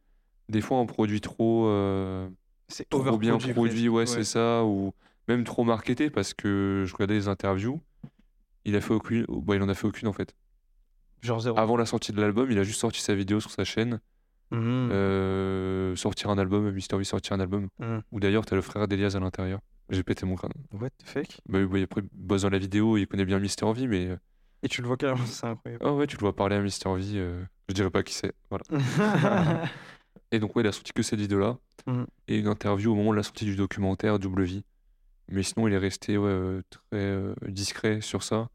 [0.48, 2.30] des fois un produit trop, euh,
[2.68, 4.94] C'est trop bien produit, ouais, c'est ça, ou
[5.28, 7.82] même trop marketé parce que je regardais les interviews.
[8.64, 10.34] Il a fait aucune, bah, il en a fait aucune en fait.
[11.20, 11.58] Genre zéro.
[11.58, 14.00] Avant la sortie de l'album, il a juste sorti sa vidéo sur sa chaîne.
[14.52, 14.90] Mhm.
[14.92, 17.68] euh, sortir un album, Mister V sortir un album.
[17.78, 18.02] Mhm.
[18.12, 19.60] Où d'ailleurs, t'as le frère d'Elias à l'intérieur.
[19.90, 20.52] J'ai pété mon crâne.
[20.72, 21.26] What the fuck?
[21.48, 24.06] Bah, oui, après, il bosse dans la vidéo, il connaît bien Mister V, mais.
[24.08, 24.16] euh,
[24.62, 25.84] Et tu le vois carrément, c'est incroyable.
[25.86, 27.02] Ah ouais, tu le vois parler à Mister V.
[27.14, 28.32] euh, Je dirais pas qui c'est.
[28.50, 28.64] Voilà.
[30.32, 31.58] Et donc, ouais, il a sorti que cette vidéo-là.
[31.86, 32.06] Mhm.
[32.28, 34.64] Et une interview au moment de la sortie du documentaire Double Vie.
[35.28, 38.48] Mais sinon, il est resté ouais, très euh, discret sur ça.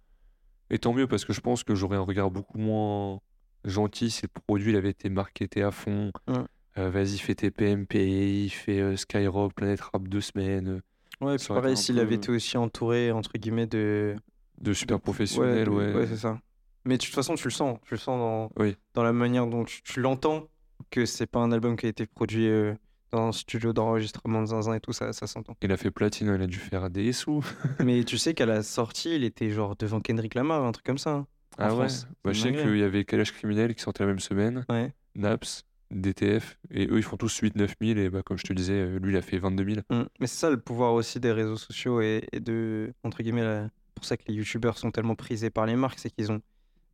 [0.70, 3.20] Et tant mieux, parce que je pense que j'aurais un regard beaucoup moins
[3.66, 6.12] gentil si le produit il avait été marketé à fond.
[6.28, 6.36] Ouais.
[6.78, 10.68] Euh, Vas-y, fais tes PMPI, fais euh, Skyrock, Planète Rap deux semaines.
[10.70, 10.82] euh,
[11.26, 14.16] Ouais, puis pareil, s'il peu- avait été aussi entouré, entre guillemets, de.
[14.60, 16.08] de super professionnels, de- ouais.
[16.08, 16.40] c'est ça.
[16.86, 17.78] Mais de toute façon, tu le sens.
[17.86, 18.76] Tu le sens dans, Oui.
[18.96, 20.48] dans la manière dont tu, tu l'entends
[20.90, 22.74] que c'est pas un album qui a été produit euh,
[23.12, 25.56] dans un studio d'enregistrement de zinzin et tout, ça, ça s'entend.
[25.62, 27.44] Il a fait platine, il a dû faire des sous.
[27.86, 30.98] Mais tu sais qu'à la sortie, il était genre devant Kendrick Lamar, un truc comme
[30.98, 31.12] ça.
[31.12, 32.08] hein, en Ah ouais France.
[32.24, 34.94] bah, Je sais qu'il y avait Calage Criminel qui sortait la même semaine, Ouais.
[35.16, 38.74] Naps, DTF, et eux ils font tous 8-9 000, et bah, comme je te disais,
[38.74, 39.78] euh, lui il a fait 22 000.
[39.90, 40.04] Mm.
[40.20, 43.70] Mais c'est ça le pouvoir aussi des réseaux sociaux et, et de, entre guillemets, la-
[43.96, 46.42] pour ça que les youtubeurs sont tellement prisés par les marques, c'est qu'ils ont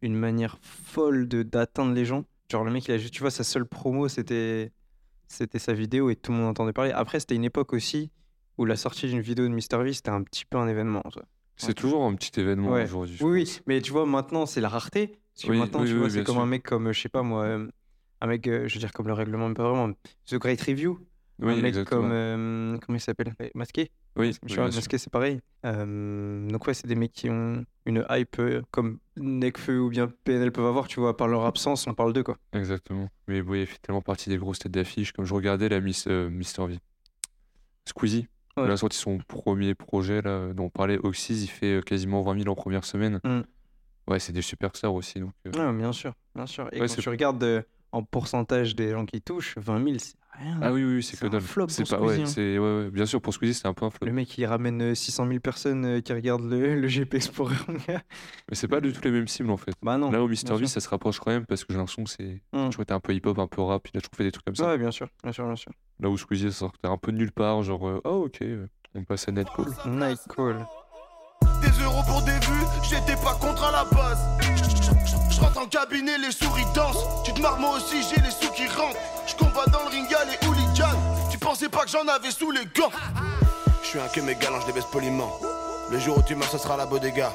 [0.01, 2.25] une manière folle de d'atteindre les gens.
[2.51, 4.71] Genre le mec, il a juste, tu vois, sa seule promo, c'était
[5.27, 6.91] c'était sa vidéo et tout le monde entendait parler.
[6.91, 8.09] Après, c'était une époque aussi
[8.57, 11.03] où la sortie d'une vidéo de MrV, c'était un petit peu un événement.
[11.57, 12.83] C'est toujours un petit événement Ouais.
[12.83, 13.17] aujourd'hui.
[13.21, 13.55] Oui, pense.
[13.57, 15.07] oui, mais tu vois, maintenant, c'est la rareté.
[15.33, 16.43] Parce que Oui, maintenant, oui, tu oui, vois, c'est comme sûr.
[16.43, 17.67] un mec comme, euh, je sais pas moi, euh,
[18.21, 19.93] un mec, euh, je veux dire, comme le règlement, mais pas vraiment,
[20.25, 20.99] The Great Review.
[21.39, 22.01] Oui, un mec exactement.
[22.01, 23.35] comme, euh, comment il s'appelle?
[23.53, 24.65] Masqué Oui, vois.
[24.71, 25.39] Masqué, c'est pareil.
[25.65, 28.41] Euh, donc ouais, c'est des mecs qui ont une hype
[28.71, 32.23] comme Nekfeu ou bien PNL peuvent avoir, tu vois, par leur absence, on parle d'eux,
[32.23, 32.37] quoi.
[32.53, 33.07] Exactement.
[33.27, 35.11] Mais oui, il fait tellement partie des grosses têtes d'affiche.
[35.11, 36.79] Comme je regardais la Miss, euh, Mister V.
[37.85, 38.77] Squeezie, Ouais.
[38.77, 42.49] sorti son premier projet là, dont on parlait, Oxys, il fait euh, quasiment 20 000
[42.49, 43.19] en première semaine.
[43.23, 43.41] Mm.
[44.07, 45.19] Ouais, c'est des superstars aussi.
[45.19, 46.69] Donc, euh, Ouais, bien sûr, bien sûr.
[46.71, 50.15] Et Ouais, quand tu regardes euh, en pourcentage des gens qui touchent, 20 000, c'est
[50.37, 50.59] rien.
[50.61, 51.41] Ah oui, oui, c'est que un dalle.
[51.41, 52.25] flop C'est pour pas, ouais, hein.
[52.25, 54.05] c'est, ouais, ouais, bien sûr, pour Squeezie, c'est un peu un flop.
[54.05, 57.55] Le mec, il ramène euh, 600 000 personnes euh, qui regardent le, le GP Explorer.
[57.77, 59.73] Mais c'est pas du tout les mêmes cibles en fait.
[59.81, 60.11] bah non.
[60.11, 62.09] Là, au bien Mister V, ça se rapproche quand même parce que j'ai l'impression que
[62.09, 62.69] c'est Mm.
[62.81, 63.87] été un peu hip-hop, un peu rap.
[63.93, 64.67] Il a toujours fait des trucs comme ça.
[64.67, 65.71] Ouais, bien sûr, bien sûr, bien sûr.
[65.99, 68.67] Là où Squeezie, ça sortait un peu de nulle part, genre, euh, oh ok, euh,
[68.95, 69.65] on passe à Netcall.
[69.85, 70.65] Night Call.
[71.67, 74.19] Des euros pour des vues, j'étais pas contre à la base.
[75.29, 77.03] Je rentre en cabinet, les souris dansent.
[77.25, 78.95] Tu te marres, moi aussi, j'ai les sous qui rentrent.
[79.27, 80.97] Je combats dans le ring, y'a les hooligans.
[81.29, 82.91] Tu pensais pas que j'en avais sous les gants.
[83.83, 85.31] Je suis un que mes galants, je les poliment.
[85.91, 87.33] Le jour où tu meurs, ce sera la bodega.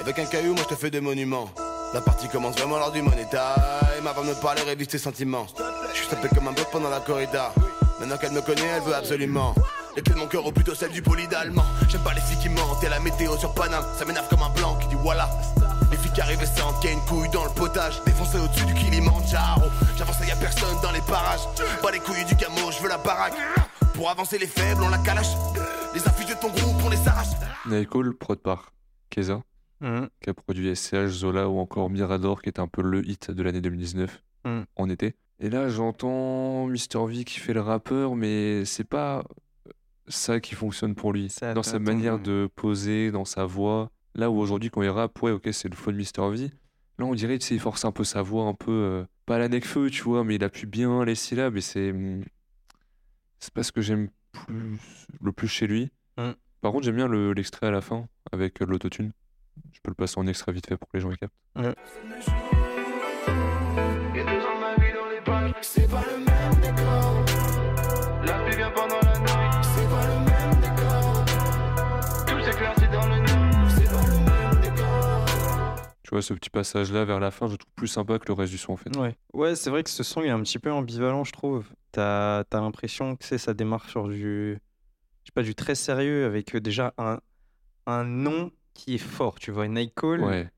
[0.00, 1.48] Avec un caillou, moi je te fais des monuments.
[1.92, 4.06] La partie commence vraiment lors du money time.
[4.06, 5.46] Avant de me parler, révise tes sentiments.
[5.92, 7.52] Je suis tapé comme un bloc pendant la corrida.
[7.98, 9.54] Maintenant qu'elle me connaît, elle veut absolument.
[9.96, 11.64] Les clés de mon cœur ou plutôt celle du poli d'allemand.
[11.88, 13.84] J'aime pas les filles qui mentent et la météo sur Paname.
[13.98, 15.28] Ça m'énerve comme un blanc qui dit voilà.
[15.90, 18.02] Les filles qui arrivent et sentent qu'il y a une couille dans le potage.
[18.06, 19.62] Défoncé au-dessus du Kilimanjaro.
[19.98, 21.40] J'avance et y a personne dans les parages.
[21.82, 23.34] Pas les couilles du camo, je veux la baraque.
[23.94, 25.28] Pour avancer les faibles, on la calache.
[25.94, 27.28] Les affiches de ton groupe, on les arrache.
[27.66, 28.72] Nightcall, prod par
[29.10, 29.42] Keza,
[29.82, 30.08] Mhm.
[30.22, 33.42] qui a produit SCH, Zola ou encore Mirador, qui était un peu le hit de
[33.42, 34.62] l'année 2019 Mm.
[34.76, 35.14] en été.
[35.38, 39.22] Et là, j'entends Mister V qui fait le rappeur, mais c'est pas
[40.08, 41.28] ça qui fonctionne pour lui.
[41.30, 43.90] Ça, dans sa manière de poser, dans sa voix.
[44.14, 46.50] Là où aujourd'hui, quand il rappe, ouais, ok, c'est le fun Mister V.
[46.98, 48.70] Là, on dirait, tu sais, il force un peu sa voix, un peu.
[48.70, 51.90] euh, pas la feu tu vois, mais il appuie bien les syllabes et c'est.
[51.92, 52.24] hum,
[53.38, 54.78] C'est pas ce que j'aime plus,
[55.20, 55.90] le plus chez lui.
[56.18, 56.30] Mm.
[56.60, 59.12] Par contre, j'aime bien le- l'extrait à la fin avec euh, l'autotune.
[59.72, 61.32] Je peux le passer en extrait vite fait pour que les gens y captent.
[65.60, 66.02] C'est pas
[76.12, 78.52] vois, ce petit passage-là vers la fin, je le trouve plus sympa que le reste
[78.52, 78.96] du son en fait.
[78.96, 81.66] Ouais, ouais c'est vrai que ce son il est un petit peu ambivalent, je trouve.
[81.92, 86.24] T'as as, l'impression que c'est ça démarre sur du, je sais pas, du très sérieux
[86.24, 87.20] avec euh, déjà un,
[87.86, 89.38] un nom qui est fort.
[89.38, 90.50] Tu vois, Nightcall, Ouais,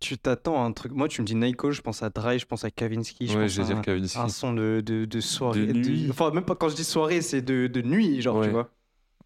[0.00, 0.92] tu t'attends à un truc.
[0.92, 3.44] Moi, tu me dis Nightcall, je pense à Dry, je pense à Kavinsky, je ouais,
[3.44, 4.18] pense je vais à dire un, Kavinsky.
[4.18, 5.66] un son de, de, de soirée.
[5.66, 6.06] De nuit.
[6.10, 8.70] Enfin, même pas quand je dis soirée, c'est de, de nuit, genre, Ouais, tu vois.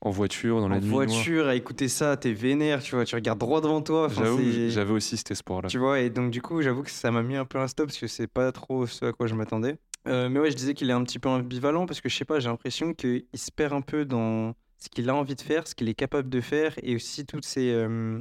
[0.05, 0.89] En voiture, dans la en nuit.
[0.89, 1.07] noire.
[1.07, 4.09] voiture, à écouter ça, t'es vénère, tu vois, tu regardes droit devant toi.
[4.09, 5.69] j'avais aussi cet espoir-là.
[5.69, 7.87] Tu vois, et donc du coup, j'avoue que ça m'a mis un peu un stop
[7.87, 9.77] parce que c'est pas trop ce à quoi je m'attendais.
[10.07, 12.27] Euh, mais ouais, je disais qu'il est un petit peu ambivalent parce que je sais
[12.27, 15.67] pas, j'ai l'impression qu'il se perd un peu dans ce qu'il a envie de faire,
[15.67, 18.21] ce qu'il est capable de faire et aussi toutes ses, euh,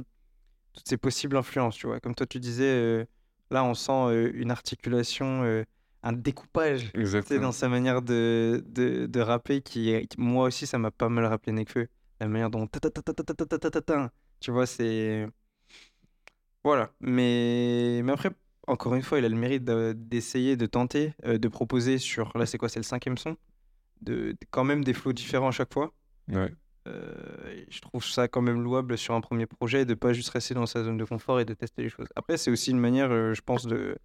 [0.72, 2.00] toutes ses possibles influences, tu vois.
[2.00, 3.04] Comme toi, tu disais, euh,
[3.50, 5.64] là, on sent euh, une articulation
[6.04, 6.92] un découpage.
[7.40, 11.52] Dans sa manière de, de, de rapper, qui, moi aussi, ça m'a pas mal rappelé
[11.52, 11.88] Nekfeu.
[12.20, 12.66] La manière dont.
[12.66, 14.12] ta ta ta ta ta ta ta ta ta ta ta.
[14.38, 15.26] Tu vois, c'est.
[16.62, 16.92] Voilà.
[17.00, 18.30] Mais, mais après,
[18.66, 22.30] encore une fois, il a le mérite de- d'essayer, de tenter, euh, de proposer sur.
[22.36, 23.36] Là, c'est quoi C'est le cinquième son
[24.02, 25.92] de, Quand même des flows différents à chaque fois.
[26.28, 26.52] Ouais.
[26.86, 30.52] Euh, je trouve ça quand même louable sur un premier projet de pas juste rester
[30.52, 32.08] dans sa zone de confort et de tester les choses.
[32.14, 33.96] Après, c'est aussi une manière, euh, je pense, de,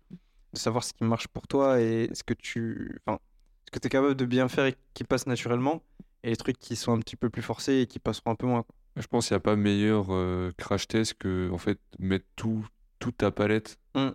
[0.53, 3.19] de savoir ce qui marche pour toi et ce que tu, enfin,
[3.65, 5.83] ce que tu es capable de bien faire et qui passe naturellement
[6.23, 8.47] et les trucs qui sont un petit peu plus forcés et qui passeront un peu
[8.47, 8.65] moins.
[8.95, 12.65] Je pense qu'il n'y a pas meilleur euh, crash test que en fait mettre tout,
[12.99, 14.09] toute ta palette Mm.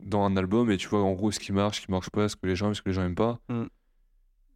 [0.00, 2.28] dans un album et tu vois en gros ce qui marche, ce qui marche pas,
[2.28, 3.40] ce que les gens aiment, ce que les gens aiment pas.
[3.48, 3.64] Mm.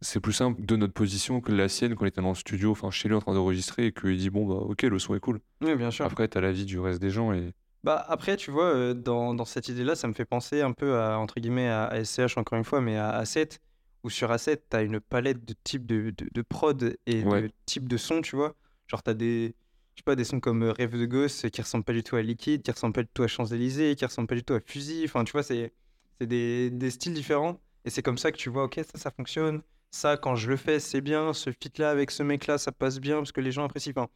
[0.01, 2.71] C'est plus simple de notre position que la sienne quand il était dans le studio,
[2.71, 5.19] enfin chez lui en train d'enregistrer et qu'il dit bon bah ok le son est
[5.19, 5.39] cool.
[5.61, 6.05] Oui, bien sûr.
[6.05, 9.67] Après t'as l'avis du reste des gens et Bah après, tu vois, dans, dans cette
[9.67, 12.63] idée-là, ça me fait penser un peu à, entre guillemets, à, à SCH encore une
[12.63, 13.59] fois, mais à A7,
[14.03, 17.41] où sur A7, tu as une palette de types de, de, de prod et Ouais.
[17.43, 18.55] de types de sons, tu vois.
[18.87, 19.55] Genre, tu as des,
[19.95, 22.21] je sais pas, des sons comme Rêve de gosse qui ressemblent pas du tout à
[22.21, 25.03] Liquid, qui ressemblent pas du tout à Champs-Élysées, qui ressemblent pas du tout à Fusil.
[25.05, 25.73] Enfin, tu vois, c'est
[26.21, 27.59] des, des styles différents.
[27.85, 29.61] Et c'est comme ça que tu vois, ok, ça, ça fonctionne.
[29.91, 31.33] Ça, quand je le fais, c'est bien.
[31.33, 33.91] Ce feat-là avec ce mec-là, ça passe bien parce que les gens apprécient.
[33.95, 34.07] Enfin,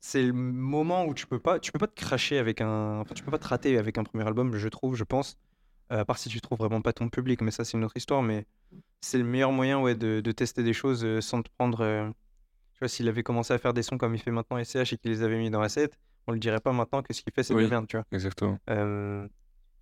[0.00, 3.14] c'est le moment où tu peux pas tu peux pas te cracher avec un enfin,
[3.14, 5.36] tu peux pas te rater avec un premier album je trouve je pense
[5.90, 7.96] Euh, à part si tu trouves vraiment pas ton public mais ça c'est une autre
[7.96, 8.44] histoire mais
[9.00, 12.06] c'est le meilleur moyen ouais de, de tester des choses euh, sans te prendre euh,
[12.74, 14.98] tu vois s'il avait commencé à faire des sons comme il fait maintenant SCH et
[14.98, 15.90] qu'il les avait mis dans A7
[16.26, 17.64] on le dirait pas maintenant que ce qu'il fait c'est de Oui.
[17.64, 18.58] la merde tu vois exactement.
[18.68, 19.28] Enfin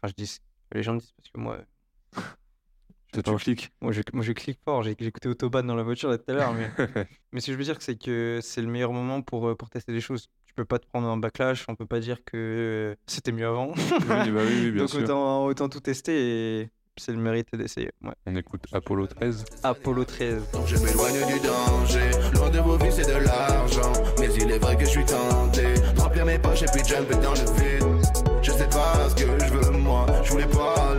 [0.04, 0.38] je dis
[0.72, 1.58] les gens disent parce que moi
[3.22, 3.70] Toi tu cliques.
[3.80, 6.34] moi je, moi je clique fort j'ai écouté Autobahn dans la voiture là, tout à
[6.34, 6.70] l'heure mais
[7.32, 9.68] Mais ce que je veux dire, c'est que c'est le meilleur moment pour, euh, pour
[9.68, 10.28] tester des choses.
[10.46, 13.46] Tu peux pas te prendre un backlash, on peut pas dire que euh, c'était mieux
[13.46, 13.72] avant.
[13.76, 15.00] oui, bah oui, oui, bien Donc sûr.
[15.02, 17.90] autant, autant tout tester et c'est le mérite d'essayer.
[18.02, 18.14] Ouais.
[18.24, 19.44] On écoute Apollo 13.
[19.64, 20.42] Apollo 13.
[20.66, 23.92] Je m'éloigne du danger, loin de vos vies c'est de l'argent.
[24.18, 25.66] Mais il est vrai que je suis tenté
[25.98, 28.06] remplir mes poches et puis jumper dans le vide.
[28.40, 30.96] Je sais pas ce que je veux moi, je voulais pas,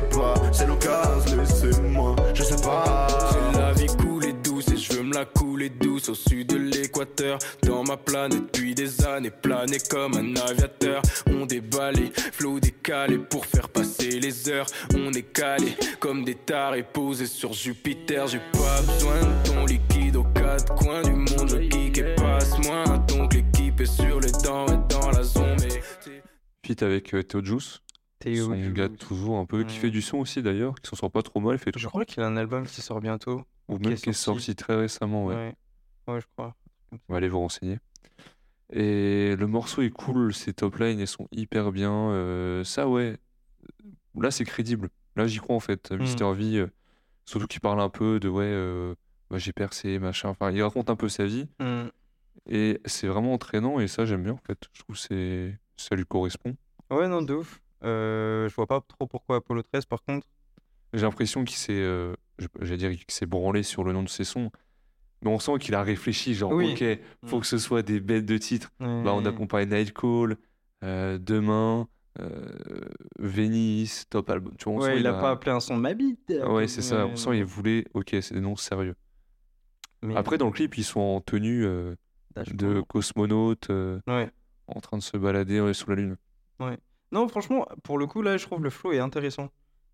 [0.00, 0.34] pas.
[0.52, 3.06] C'est l'occasion, laissez-moi, je sais pas.
[3.32, 6.48] J'ai la vie cool et douce et je veux me la couler douce au sud
[6.48, 7.38] de l'équateur.
[7.62, 11.02] Dans ma planète depuis des années, planer comme un aviateur.
[11.26, 14.66] On déballe, flow décalé pour faire passer les heures.
[14.94, 18.26] On est calé comme des tarés posés sur Jupiter.
[18.26, 21.48] J'ai pas besoin de ton liquide aux quatre coins du monde.
[21.48, 22.98] Je kick et passe moins.
[23.08, 25.56] Donc l'équipe est sur les dents et dans la zone.
[25.60, 25.82] Mais
[26.64, 27.80] Feat avec euh, Théo Juice,
[28.22, 30.96] Théo son gars de toujours un peu, qui fait du son aussi d'ailleurs, qui s'en
[30.96, 33.42] sort pas trop mal, fait Je crois qu'il a un album qui sort bientôt.
[33.68, 34.44] ou qui même est qui est sorti.
[34.46, 35.34] sorti très récemment, ouais.
[35.34, 35.54] Ouais,
[36.08, 36.54] ouais je crois.
[36.92, 37.78] On va aller vous renseigner.
[38.72, 41.92] Et le morceau est cool, ses top lines elles sont hyper bien.
[41.92, 43.18] euh, ça, ouais.
[44.18, 44.88] Là, c'est crédible.
[45.16, 45.90] Là, j'y crois en fait.
[45.90, 45.96] Mm.
[45.96, 46.66] Mister V, euh,
[47.24, 48.94] surtout qu'il parle un peu de ouais, euh,
[49.30, 50.28] bah, j'ai percé, machin.
[50.30, 51.48] Enfin, il raconte un peu sa vie.
[51.58, 51.88] Hmm.
[52.48, 54.68] Et c'est vraiment entraînant et ça, j'aime bien en fait.
[54.72, 56.56] Je trouve que ça lui correspond.
[56.90, 57.61] Ouais, non, de ouf.
[57.84, 60.26] Euh, je vois pas trop pourquoi Apollo 13 par contre.
[60.92, 62.14] J'ai l'impression qu'il s'est, euh,
[62.60, 64.50] j'allais dire qu'il s'est branlé sur le nom de ses sons.
[65.22, 66.72] Mais on sent qu'il a réfléchi, genre, Oui.
[66.72, 67.40] ok, faut Mm.
[67.40, 68.70] que ce soit des bêtes de titres.
[68.80, 69.34] Bah, on a Ouais.
[69.34, 70.36] comparé Night Call,
[70.84, 71.86] euh, Demain,
[72.20, 72.48] euh,
[73.18, 74.54] Venice, Top Album.
[74.58, 76.32] Tu vois, on sent Ouais, il a a- pas appelé un son ma bite.
[76.42, 77.06] Ah Ouais, c'est ça.
[77.06, 78.96] Ouais, On sent il voulait, ok, c'est des noms sérieux.
[80.02, 81.94] mais- Après, dans le clip, ils sont en tenue euh,
[82.52, 82.82] de
[84.08, 84.30] Ouais.
[84.66, 86.16] en train de se balader sous la lune.
[87.12, 89.50] Non, franchement, pour le coup, là, je trouve le flow est intéressant.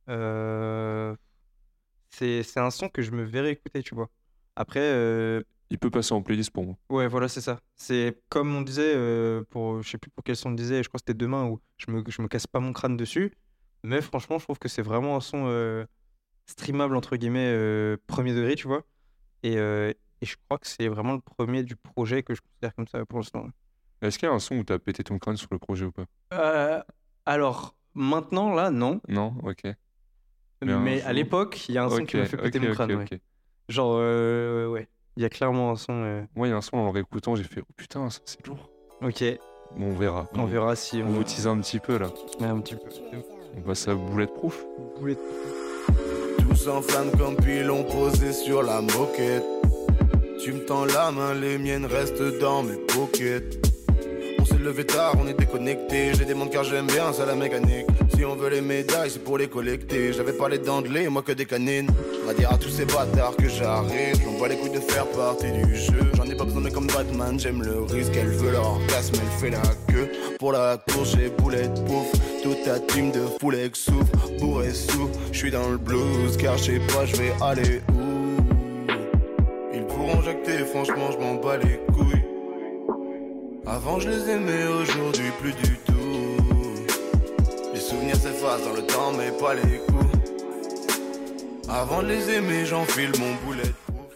[0.09, 1.15] Euh,
[2.11, 4.11] C'est c'est un son que je me verrais écouter, tu vois.
[4.57, 6.77] Après, euh, Il peut passer en playlist pour moi.
[6.91, 7.61] ouais, voilà, c'est ça.
[7.77, 10.89] C'est comme on disait, euh, pour, je sais plus pour quel son on disait, je
[10.89, 13.35] crois que c'était demain où je me, je me casse pas mon crâne dessus.
[13.83, 15.85] Mais franchement, je trouve que c'est vraiment un son euh,
[16.47, 18.85] streamable, entre guillemets, euh, premier degré, tu vois.
[19.45, 22.75] Et, euh, et je crois que c'est vraiment le premier du projet que je considère
[22.75, 23.49] comme ça pour l'instant.
[24.03, 25.93] Est-ce qu'il y a un son où t'as pété ton crâne sur le projet ou
[25.93, 26.07] pas?
[26.33, 26.83] Euh,
[27.29, 29.01] alors, maintenant, là, non.
[29.09, 29.63] Non Ok.
[30.63, 32.67] Mais, Mais à l'époque, il y a un son Ok, qui me fait péter ok,
[32.67, 32.93] mon crâne.
[32.95, 33.21] ok, ouais.
[33.69, 34.89] Genre, euh, ouais.
[35.17, 35.93] Il y a clairement un son.
[36.05, 38.21] euh, Moi, il y a un son en le réécoutant, j'ai fait, oh putain, ça
[38.25, 38.71] c'est lourd.
[39.03, 39.23] Ok,
[39.77, 40.27] Bon, on verra.
[40.35, 42.09] on verra si On on vous tease un petit peu là.
[42.41, 42.89] Ouais, un petit peu.
[43.57, 44.65] On passe à Bulletproof.
[46.39, 49.45] Tout s'enflamme comme pilon posé sur la moquette.
[50.43, 53.61] Tu me tends la main, les miennes restent dans mes pockets.
[54.49, 56.15] S'est levé tard, on est déconnecté.
[56.15, 57.87] J'ai des montres car j'aime bien ça la mécanique.
[58.17, 60.15] Si on veut les médailles, c'est pour les collecter.
[60.15, 61.91] J'avais pas les dents de moi que des canines.
[62.23, 64.19] On va dire à tous ces bâtards que j'arrête.
[64.25, 66.01] J'en vois les couilles de faire partie du jeu.
[66.15, 68.13] J'en ai pas besoin de comme Batman, j'aime le risque.
[68.19, 70.11] Elle veut l'orgasme, elle fait la queue.
[70.39, 72.11] Pour la course, j'ai boulette pouf.
[72.43, 74.31] Toute ta team de ex souffre.
[74.41, 76.39] Bourré sous, je suis dans le blues.
[76.39, 78.41] Car je sais pas, je vais aller où.
[79.75, 82.28] Ils pourront jacter, franchement, je m'en bats les couilles.
[83.69, 85.93] Avant je les aimais, aujourd'hui plus du tout.
[87.73, 91.69] Les souvenirs s'effacent dans le temps, mais pas les coups.
[91.69, 93.71] Avant de les aimer, j'enfile mon boulet.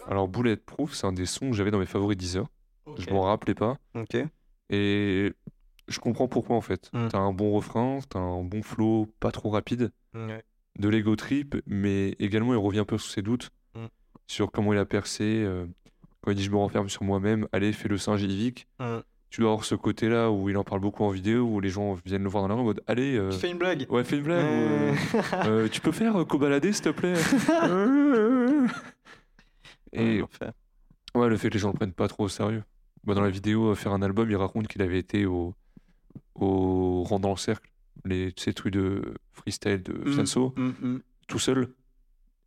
[0.09, 2.45] Alors, Bulletproof, c'est un des sons que j'avais dans mes favoris Deezer.
[2.97, 3.77] Je m'en rappelais pas.
[3.95, 4.17] Ok.
[4.69, 5.31] Et
[5.87, 6.89] je comprends pourquoi en fait.
[6.93, 7.07] Mm.
[7.09, 12.09] T'as un bon refrain, t'as un bon flow, pas trop rapide, de l'ego trip, mais
[12.19, 13.85] également il revient un peu sur ses doutes, Mm.
[14.27, 15.23] sur comment il a percé.
[15.23, 15.65] euh,
[16.21, 18.67] quand il dit je me renferme sur moi-même, allez, fais le singe Yvick.
[19.33, 21.97] Tu dois avoir ce côté-là où il en parle beaucoup en vidéo, où les gens
[22.05, 24.03] viennent le voir dans la rue en mode allez, euh, Tu fais une blague ouais,
[24.03, 24.45] fais une blague.
[24.45, 24.93] euh,
[25.45, 27.15] euh, tu peux faire euh, co-balader s'il te plaît
[29.91, 30.21] Et.
[31.15, 32.63] Ouais, le fait que les gens le prennent pas trop au sérieux.
[33.05, 35.55] Bah, dans la vidéo, euh, faire un album, il raconte qu'il avait été au,
[36.35, 37.71] au rang dans le cercle,
[38.05, 41.01] les, les trucs de freestyle de Fianso, mm, mm.
[41.27, 41.69] tout seul,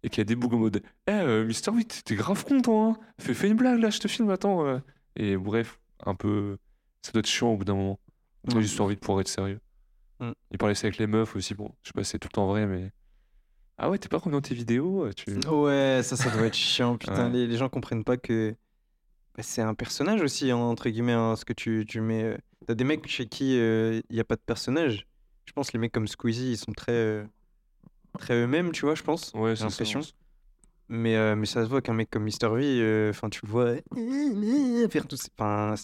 [0.05, 2.97] et qui a des bougs en mode Eh, euh, Mister 8, t'es grave content, hein
[3.19, 4.65] fais, fais une blague là, je te filme, attends.
[4.67, 4.79] euh.
[5.17, 6.59] Et bref, un peu.
[7.07, 8.01] Ça doit être chiant au bout d'un moment.
[8.49, 8.63] T'as Ouais.
[8.63, 9.61] juste envie de pouvoir être sérieux.
[10.21, 10.31] Mm.
[10.51, 12.33] Il parlait ça avec les meufs aussi, bon, je sais pas si c'est tout le
[12.35, 12.91] temps vrai, mais.
[13.79, 15.31] Ah ouais, t'es pas dans tes vidéos euh, tu...
[15.49, 16.97] Ouais, ça, ça doit être chiant.
[16.99, 17.33] Putain, Ouais.
[17.33, 18.55] les, les gens comprennent pas que
[19.37, 22.23] bah, c'est un personnage aussi, hein, entre guillemets, hein, ce que tu, tu mets.
[22.25, 22.37] euh.
[22.67, 25.07] T'as des mecs chez qui il n'y a pas de personnage.
[25.45, 27.25] Je pense que les mecs comme Squeezie, ils sont très, euh,
[28.19, 29.33] très eux-mêmes, tu vois, je pense.
[29.35, 30.01] Ouais, c'est l'impression.
[30.89, 32.49] Mais, euh, mais ça se voit qu'un mec comme Mr.
[32.49, 35.17] V, euh, enfin, tu le vois euh, faire tout.
[35.39, 35.75] Enfin,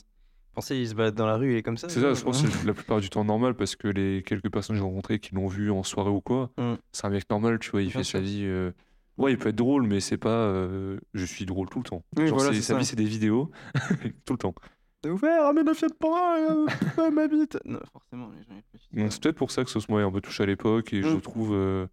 [0.53, 1.89] pensez, il se balade dans la rue, il est comme ça.
[1.89, 4.51] C'est ça, je pense que c'est la plupart du temps normal parce que les quelques
[4.51, 6.75] personnes que j'ai rencontrées qui l'ont vu en soirée ou quoi, Mm.
[6.93, 8.19] c'est un mec normal, tu vois, il Bien fait sûr.
[8.19, 8.43] sa vie.
[8.45, 8.71] euh,
[9.19, 12.03] Ouais, il peut être drôle, mais c'est pas euh, je suis drôle tout le temps.
[12.17, 12.79] Oui, Genre, voilà, c'est- c'est sa ça.
[12.79, 13.51] vie, c'est des vidéos
[14.25, 14.55] tout le temps.
[15.03, 16.67] T'es ouvert, ramène un Fiat euh,
[17.13, 17.59] ma bite.
[17.67, 20.11] Non, forcément, les gens ils réfléchissent Donc, c'est peut-être pour ça que ce m'a un
[20.11, 21.21] peu touché à l'époque et je Mm.
[21.21, 21.51] trouve.
[21.53, 21.87] euh,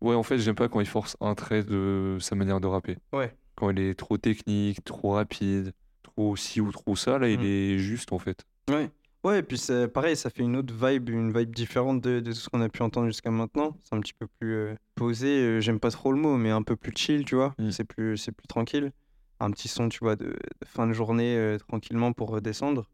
[0.00, 2.98] Ouais, en fait, j'aime pas quand il force un trait de sa manière de rapper.
[3.12, 3.34] Ouais.
[3.54, 5.72] Quand il est trop technique, trop rapide,
[6.06, 7.44] trop ci ou trop ça, là, il Mm.
[7.44, 8.44] est juste en fait.
[8.70, 8.90] Ouais.
[9.24, 12.30] Ouais, et puis c'est pareil, ça fait une autre vibe, une vibe différente de, de
[12.32, 13.76] ce qu'on a pu entendre jusqu'à maintenant.
[13.82, 16.62] C'est un petit peu plus euh, posé, euh, j'aime pas trop le mot, mais un
[16.62, 17.52] peu plus chill, tu vois.
[17.58, 17.70] Mm.
[17.72, 18.92] C'est plus, c'est plus tranquille.
[19.40, 22.88] Un petit son, tu vois, de, de fin de journée, euh, tranquillement pour redescendre.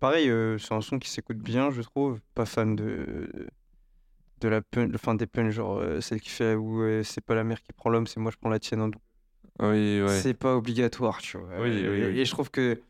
[0.00, 2.20] Pareil, c'est un son qui s'écoute bien, je trouve.
[2.34, 3.28] Pas fan de,
[4.40, 7.60] de la pun, enfin des puns, genre celle qui fait où c'est pas la mère
[7.62, 8.90] qui prend l'homme, c'est moi je prends la tienne en
[9.60, 10.08] Oui, ouais.
[10.08, 11.48] c'est pas obligatoire, tu vois.
[11.60, 12.20] Oui, et, oui, oui.
[12.20, 12.80] et je trouve que,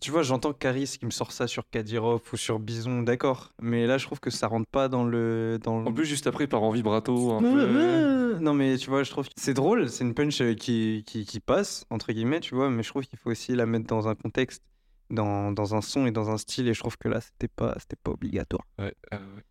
[0.00, 3.52] tu vois, j'entends Caris qui me sort ça sur Kadyrov ou sur Bison, d'accord.
[3.62, 5.58] Mais là, je trouve que ça rentre pas dans le.
[5.62, 5.86] Dans le...
[5.86, 7.32] En plus, juste après, il part en vibrato.
[7.32, 8.38] Un peu...
[8.40, 11.24] Non, mais tu vois, je trouve que c'est drôle, c'est une punch euh, qui, qui,
[11.24, 14.06] qui passe, entre guillemets, tu vois, mais je trouve qu'il faut aussi la mettre dans
[14.06, 14.62] un contexte,
[15.10, 17.74] dans, dans un son et dans un style, et je trouve que là, c'était pas,
[17.78, 18.64] c'était pas obligatoire.
[18.78, 19.42] Ouais, ah ouais.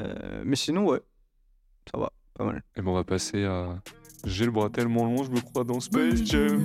[0.00, 1.00] Euh, mais sinon, ouais,
[1.90, 2.62] ça va, pas mal.
[2.76, 3.80] Et ben on va passer à.
[4.26, 6.64] J'ai le bras tellement long, je me crois dans Space Jam.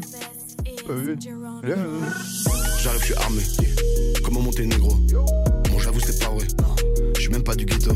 [2.81, 3.41] J'arrive, je suis armé.
[4.23, 4.95] Comment monter négro?
[5.69, 6.47] Bon, j'avoue, c'est pas vrai.
[7.15, 7.91] Je suis même pas du ghetto.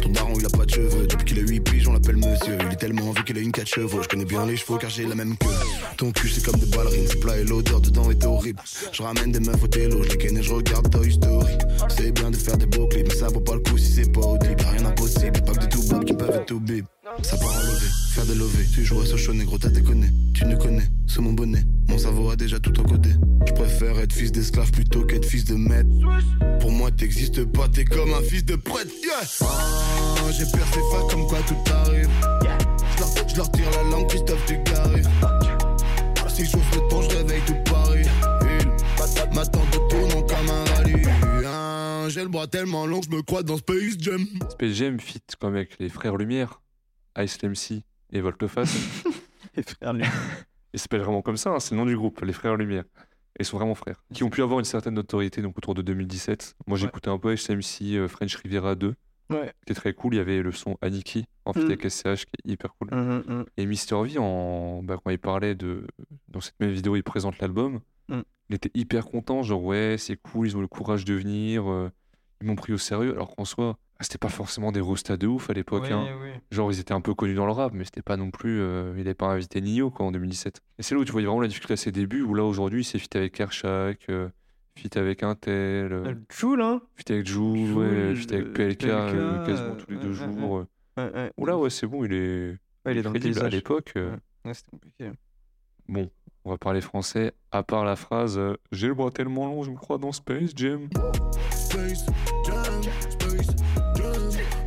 [0.00, 1.06] Ton daron, il a pas de cheveux.
[1.06, 2.56] Depuis qu'il a 8 piges, on l'appelle monsieur.
[2.60, 4.02] Il est tellement vu qu'il a une 4 chevaux.
[4.02, 5.48] Je connais bien les chevaux car j'ai la même queue.
[5.96, 7.06] Ton cul, c'est comme des ballerines.
[7.08, 8.60] C'est plat et l'odeur dedans est horrible.
[8.92, 10.02] Je ramène des meufs au télo.
[10.02, 11.52] Je les ken et je regarde Toy Story.
[11.88, 14.12] C'est bien de faire des beaux clips, mais ça vaut pas le coup si c'est
[14.12, 14.60] pas audible.
[14.60, 15.42] Y'a rien d'impossible.
[15.42, 16.84] Pas que des tout bob qui peuvent être tout bib.
[17.22, 18.64] Ça part en levé, faire des lovés.
[18.72, 20.08] Tu joues à ce négro, t'as déconné.
[20.34, 21.64] Tu ne connais, sous mon bonnet.
[21.88, 23.10] Mon cerveau a déjà tout encodé.
[23.46, 25.88] Je préfère être fils d'esclave plutôt qu'être fils de maître.
[26.60, 28.90] Pour moi, t'existes pas, t'es comme un fils de prêtre.
[29.02, 29.28] Yeah.
[29.42, 32.08] Ah, j'ai percé fort comme quoi tout arrive.
[33.28, 35.02] Je leur, tire la langue, Christophe Dugarry.
[36.28, 38.06] Si je chauffe le ton, je réveille tout Paris.
[39.30, 41.06] Ils m'attendent de tournant comme un rallye.
[41.46, 44.26] Ah, J'ai le bras tellement long que je me crois dans Space Jam.
[44.50, 46.60] Space Jam fit comme avec les frères Lumière,
[47.18, 48.74] Ice MC et Volteface.
[49.56, 50.04] Les frères, lui.
[50.72, 52.84] Ils s'appellent vraiment comme ça, hein, c'est le nom du groupe, les frères Lumière.
[53.38, 54.02] Ils sont vraiment frères.
[54.12, 56.54] Qui ont pu avoir une certaine notoriété donc autour de 2017.
[56.66, 56.86] Moi Ouais.
[56.86, 58.94] écouté un peu Ice MC euh, French Riviera 2,
[59.30, 59.52] Ouais.
[59.66, 60.14] qui est très cool.
[60.14, 61.60] Il y avait le son Aniki en Mm.
[61.66, 62.88] avec SCH qui est hyper cool.
[62.92, 63.44] Hum, hum, hum.
[63.56, 64.82] Et Mister V, en...
[64.82, 65.86] bah, quand il parlait de.
[66.28, 67.80] Dans cette même vidéo, il présente l'album.
[68.08, 68.20] Mm.
[68.50, 71.90] Il était hyper content, genre ouais, c'est cool, ils ont le courage de venir, euh,
[72.40, 73.12] ils m'ont pris au sérieux.
[73.12, 75.84] Alors qu'en soi, c'était pas forcément des rostas de ouf à l'époque.
[75.86, 76.06] Oui, hein.
[76.22, 76.30] oui.
[76.50, 78.60] Genre, ils étaient un peu connus dans le rap, mais c'était pas non plus.
[78.60, 80.60] euh, il avait pas invité Nio quoi en 2017.
[80.78, 82.80] Et c'est là où tu voyais vraiment la difficulté à ses débuts, où là aujourd'hui,
[82.82, 84.28] il s'est fit avec Kershak, euh,
[84.76, 85.54] Feat avec un tel,
[85.92, 89.74] euh, Euh, Jul, hein feat avec Jul, ouais, feat avec euh, PLK, euh, PLK, quasiment
[89.76, 90.58] tous les deux jours.
[90.58, 90.66] euh.
[90.96, 91.32] Ouais, ouais.
[91.36, 93.92] Oula, ouais, c'est bon, il est, Ouais, il est dans le crédible à l'époque.
[93.94, 94.52] Ouais.
[94.52, 95.10] C'était compliqué.
[95.88, 96.10] Bon,
[96.44, 98.40] on va parler français, à part la phrase
[98.72, 100.88] J'ai le bras tellement long, je me crois dans Space Jam.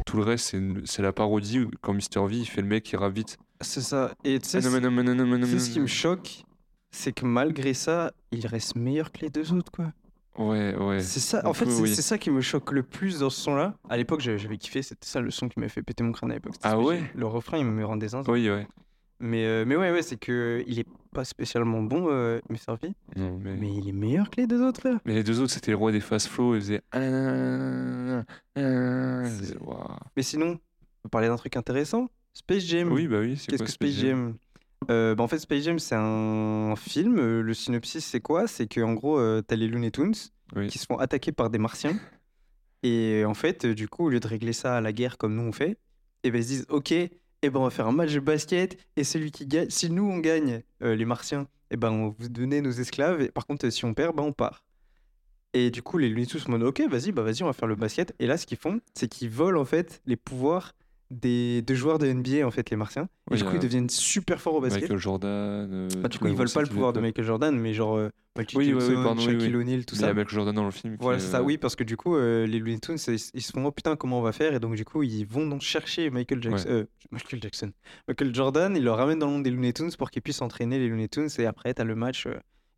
[0.07, 0.55] Tout le reste,
[0.85, 2.25] c'est la parodie où, quand Mr.
[2.27, 3.37] V il fait le mec qui rappe vite.
[3.59, 4.13] C'est ça.
[4.23, 6.45] Et tu sais, ce qui me choque,
[6.91, 9.91] c'est que malgré ça, il reste meilleur que les deux autres, quoi.
[10.37, 11.01] Ouais, ouais.
[11.01, 11.93] C'est ça, en fait, c'est oui.
[11.93, 13.73] ça qui me choque le plus dans ce son-là.
[13.89, 16.35] À l'époque, j'avais kiffé, c'était ça le son qui m'avait fait péter mon crâne à
[16.35, 16.55] l'époque.
[16.63, 17.03] Ah ouais?
[17.13, 18.31] Le refrain, il me rendait zinzin.
[18.31, 18.65] Oui, ouais.
[19.19, 22.75] Mais, euh, mais ouais, ouais, c'est que il est pas spécialement bon, euh, Mr.
[22.81, 23.55] V, Non, mais...
[23.57, 25.91] mais il est meilleur que les deux autres, mais les deux autres, c'était le roi
[25.91, 26.55] des fast flow.
[26.55, 26.59] Ah,
[28.55, 29.87] faisaient, Waouh.
[30.15, 30.57] Mais sinon, on
[31.03, 32.09] peut parler d'un truc intéressant.
[32.33, 32.91] Space Jam.
[32.91, 34.35] Oui, bah oui, c'est Qu'est-ce quoi que Space Jam
[34.91, 37.17] Euh, bah, En fait, Space Jam, c'est un film.
[37.17, 40.13] Euh, Le synopsis, c'est quoi C'est qu'en gros, euh, t'as les Looney Tunes
[40.55, 40.67] Oui.
[40.67, 41.97] qui se font attaquer par des martiens.
[42.83, 45.33] Et en fait, euh, du coup, au lieu de régler ça à la guerre comme
[45.35, 45.79] nous on fait,
[46.23, 46.93] et ben ils se disent Ok,
[47.41, 48.77] et ben on va faire un match de basket.
[48.95, 52.61] Et celui qui si nous on gagne, euh, les martiens, et ben on vous donnez
[52.61, 53.21] nos esclaves.
[53.21, 54.63] Et par contre, si on perd, ben on part.
[55.53, 57.67] Et du coup, les Looney Tunes en mode Ok, vas-y, bah vas-y, on va faire
[57.67, 58.13] le basket.
[58.19, 60.73] Et là, ce qu'ils font, c'est qu'ils volent en fait les pouvoirs
[61.09, 63.07] des, des joueurs de NBA, en fait, les martiens.
[63.31, 64.81] Et du coup, euh, ils deviennent super forts au basket.
[64.83, 65.29] Michael Jordan.
[65.29, 66.99] euh, Bah, du coup, ils veulent pas le pouvoir de.
[66.99, 69.61] Michael Jordan, mais genre euh, Michael Oui, oui, oui, Jackson, pardon, oui, Shaquille oui.
[69.63, 70.09] O'Neal, tout Mais Il y ça.
[70.09, 70.97] a Michael Jordan dans le film.
[70.99, 73.41] Voilà, c'est ça, euh, oui, parce que du coup, euh, les Looney Tunes, ils, ils
[73.41, 74.53] se font, oh putain, comment on va faire?
[74.53, 76.67] Et donc, du coup, ils vont donc chercher Michael Jackson.
[76.69, 77.71] euh, Michael Jackson.
[78.07, 80.77] Michael Jordan, ils le ramènent dans le monde des Looney Tunes pour qu'ils puissent entraîner
[80.79, 81.29] les Looney Tunes.
[81.39, 82.27] Et après, t'as le match.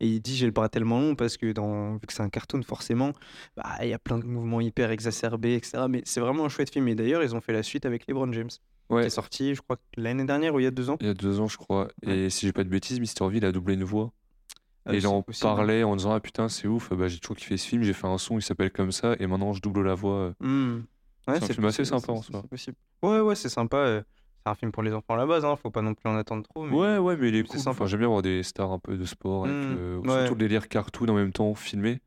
[0.00, 2.22] Euh, et il dit, j'ai le bras tellement long parce que, dans, vu que c'est
[2.22, 3.12] un cartoon, forcément,
[3.56, 5.84] bah, il y a plein de mouvements hyper exacerbés, etc.
[5.88, 6.88] Mais c'est vraiment un chouette film.
[6.88, 8.60] Et d'ailleurs, ils ont fait la suite avec LeBron James, qui
[8.94, 10.96] Ouais, est sorti, je crois, l'année dernière ou il y a deux ans.
[11.00, 11.88] il y a deux ans, je crois.
[12.02, 13.28] Et si j'ai pas de bêtises, Mr.
[13.30, 14.12] V, il a doublé une voix.
[14.88, 15.42] Euh, et il en possible.
[15.42, 18.06] parlait en disant Ah putain, c'est ouf, bah, j'ai toujours kiffé ce film, j'ai fait
[18.06, 20.14] un son, il s'appelle comme ça, et maintenant je double la voix.
[20.16, 20.32] euh.
[20.40, 20.84] Hmm.
[21.28, 22.42] Ouais, C'est un film assez sympa, en soi.
[23.02, 24.02] Ouais, ouais, c'est sympa.
[24.44, 26.16] C'est un film pour les enfants à la base, hein, faut pas non plus en
[26.16, 26.64] attendre trop.
[26.64, 27.60] mais- Ouais, ouais, mais il est cool.
[27.66, 30.08] Enfin, j'aime bien voir des stars un peu de sport, avec, Mm, euh, ouais.
[30.20, 32.00] surtout le délire cartoon en même temps filmé.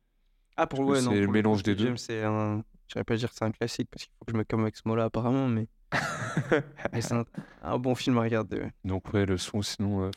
[0.57, 1.95] Ah, pour ouais, non, c'est le mélange coup, des deux.
[1.97, 2.63] C'est un.
[2.95, 4.75] Je pas dire que c'est un classique parce qu'il faut que je me calme avec
[4.77, 5.67] ce mot-là, apparemment, mais.
[6.93, 7.25] mais c'est un...
[7.63, 8.57] un bon film à regarder.
[8.57, 8.71] ouais.
[8.83, 10.03] Donc, ouais, le son, sinon.
[10.03, 10.11] euh,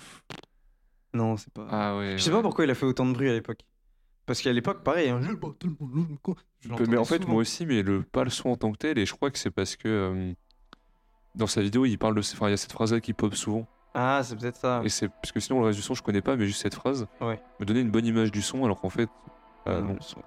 [1.14, 1.67] Non, c'est pas.
[1.71, 2.14] Ah ouais.
[2.19, 3.61] je sais pas pourquoi il a fait autant de bruit à l'époque.
[4.27, 5.29] Parce qu'à l'époque, pareil, hein, je
[6.89, 7.33] Mais en fait, souvent.
[7.35, 9.39] moi aussi, mais le, pas le son en tant que tel, et je crois que
[9.39, 9.89] c'est parce que.
[9.89, 10.33] euh,
[11.37, 12.20] dans sa vidéo, il parle de.
[12.20, 13.66] Enfin, il y a cette phrase-là qui pop souvent.
[13.95, 14.82] Ah, c'est peut-être ça.
[14.84, 16.74] Et c'est parce que sinon, le reste du son, je connais pas, mais juste cette
[16.74, 17.41] phrase Ouais.
[17.61, 19.09] me donnait une bonne image du son, alors qu'en fait.
[19.68, 19.95] euh, Non, non.
[19.95, 20.18] le son.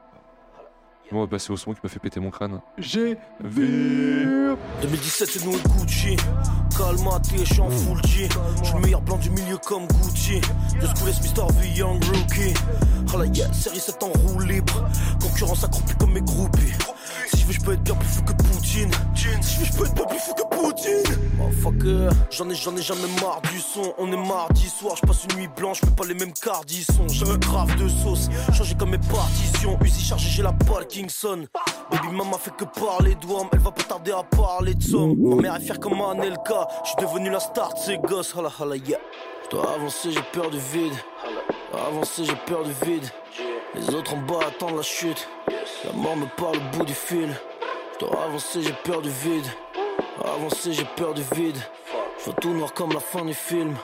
[1.12, 2.62] On va passer au son qui m'a fait péter mon crâne.
[2.78, 4.55] J'ai vu.
[4.84, 6.16] 2017 c'est nous et Gucci
[6.78, 8.30] Calmaté, je suis en full G
[8.60, 10.39] Je suis le meilleur blanc du milieu comme Gucci
[10.80, 11.51] Just Cool Mr.
[11.53, 12.53] V Young Rookie
[13.14, 14.88] Ah la yeah, série 7 en roue libre
[15.20, 16.74] Concurrence accroupie comme mes groupies
[17.32, 18.92] Si je veux je peux être bien plus fou que Poutine.
[19.16, 21.18] Si je veux je peux être bien plus fou que Poutine.
[21.38, 22.10] Motherfucker.
[22.32, 23.94] J'en ai j'en ai jamais marre du son.
[23.98, 27.08] On est mardi soir, je passe une nuit blanche Fais pas les mêmes cardissons.
[27.26, 29.78] Veux grave de sauce Changé comme mes partitions.
[29.84, 31.46] Uzi chargé j'ai la Parkinson.
[31.92, 35.36] Baby mama fait que parler d'Ouam Elle va pas tarder à parler de somme Ma
[35.36, 36.68] mère est fière comme Anelka.
[36.84, 38.36] Je suis devenu la star de ces gosses.
[38.36, 38.98] Hala hala yeah.
[39.46, 40.94] Je dois avancer j'ai peur du vide.
[41.74, 43.06] Avancer j'ai peur du vide.
[43.76, 45.28] Les autres en bas attendent la chute
[45.86, 47.30] La mort me parle au bout du fil.
[48.02, 49.46] Je avancer j'ai peur du vide.
[50.24, 51.58] Avancer j'ai peur du vide.
[52.20, 53.76] Je vois tout noir comme la fin du film.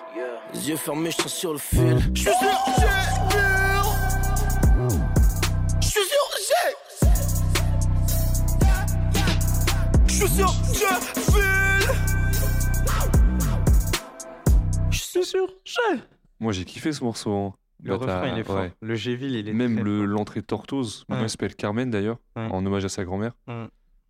[0.54, 1.98] Les yeux fermés je sur le fil.
[2.14, 2.88] Je suis j'ai
[3.38, 3.84] mûr
[5.82, 6.76] Je suis sûr j'ai
[10.08, 10.28] Je suis
[10.74, 11.96] j'ai file
[14.92, 16.02] Je suis sûr j'ai
[16.40, 17.32] Moi, j'ai kiffé ce morceau.
[17.34, 17.54] hein.
[17.86, 18.56] Le Bah, refrain, il est fort.
[18.58, 18.74] ouais.
[18.82, 21.18] Le G-Ville, il est Même le- l'entrée de Tortoise, Ouais.
[21.22, 22.48] il s'appelle Carmen d'ailleurs, Ouais.
[22.52, 23.34] en hommage à sa grand-mère.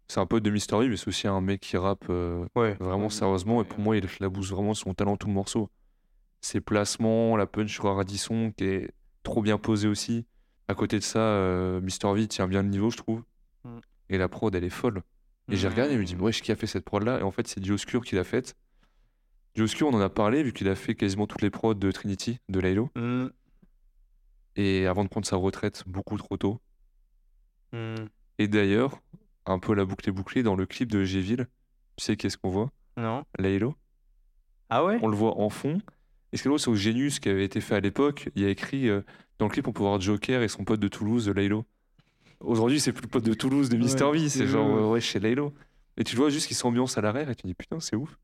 [0.08, 2.46] C'est un pote de Mystery, mais c'est aussi un mec qui rappe euh,
[2.80, 3.62] vraiment sérieusement.
[3.62, 5.70] Et pour moi, il éclabousse vraiment son talent tout le morceau.
[6.42, 8.92] Ses placements, la punch sur Radisson qui est
[9.24, 10.26] trop bien posée aussi.
[10.68, 12.14] À côté de ça, euh, Mr.
[12.14, 13.24] V tient bien le niveau, je trouve.
[13.64, 13.70] Mm.
[14.10, 15.02] Et la prod, elle est folle.
[15.52, 17.20] Et j'ai regardé et je me dis, wesh, qui a fait cette prod-là?
[17.20, 18.56] Et en fait, c'est Dioscure qui l'a faite.
[19.56, 22.40] Dioscure, on en a parlé, vu qu'il a fait quasiment toutes les prods de Trinity,
[22.50, 22.90] de Laylo.
[22.96, 23.28] Hmm,
[24.56, 26.60] Et avant de prendre sa retraite beaucoup trop tôt.
[27.74, 27.96] hmm.
[28.38, 29.02] Et d'ailleurs,
[29.46, 31.48] un peu la boucle est bouclée dans le clip de Géville.
[31.98, 32.72] Tu sais qu'est-ce qu'on voit?
[32.98, 33.24] Non.
[33.40, 33.76] Laylo.
[34.70, 35.00] Ah ouais?
[35.02, 35.80] On le voit en fond.
[36.32, 38.30] Et ce est drôle, c'est au Genius qui avait été fait à l'époque.
[38.36, 39.02] Il y a écrit euh,
[39.40, 41.66] dans le clip, on peut voir Joker et son pote de Toulouse, Laylo.
[42.42, 45.02] Aujourd'hui, c'est plus le pote de Toulouse de Mister Ouais, V, c'est genre euh, ouais,
[45.02, 45.54] chez Laylo.
[45.98, 48.18] Et tu le vois juste qu'il s'ambiance à l'arrière et tu dis putain, c'est ouf.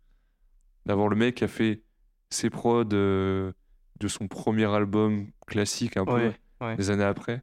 [0.85, 1.81] D'avoir le mec qui a fait
[2.29, 3.53] ses prods euh,
[4.01, 6.35] de son premier album classique un peu Ouais.
[6.59, 6.75] ouais.
[6.75, 7.41] des années après.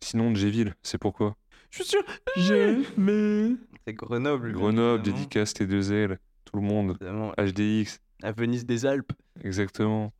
[0.00, 1.36] Sinon, Géville, c'est pourquoi?
[1.70, 2.02] Je suis sûr.
[2.36, 3.56] Jamais.
[3.86, 4.52] C'est Grenoble.
[4.52, 5.16] Grenoble, évidemment.
[5.18, 6.96] dédicace T2L, tout le monde.
[7.00, 7.32] Évidemment.
[7.38, 9.12] HDX, À Venise des Alpes.
[9.44, 10.12] exactement.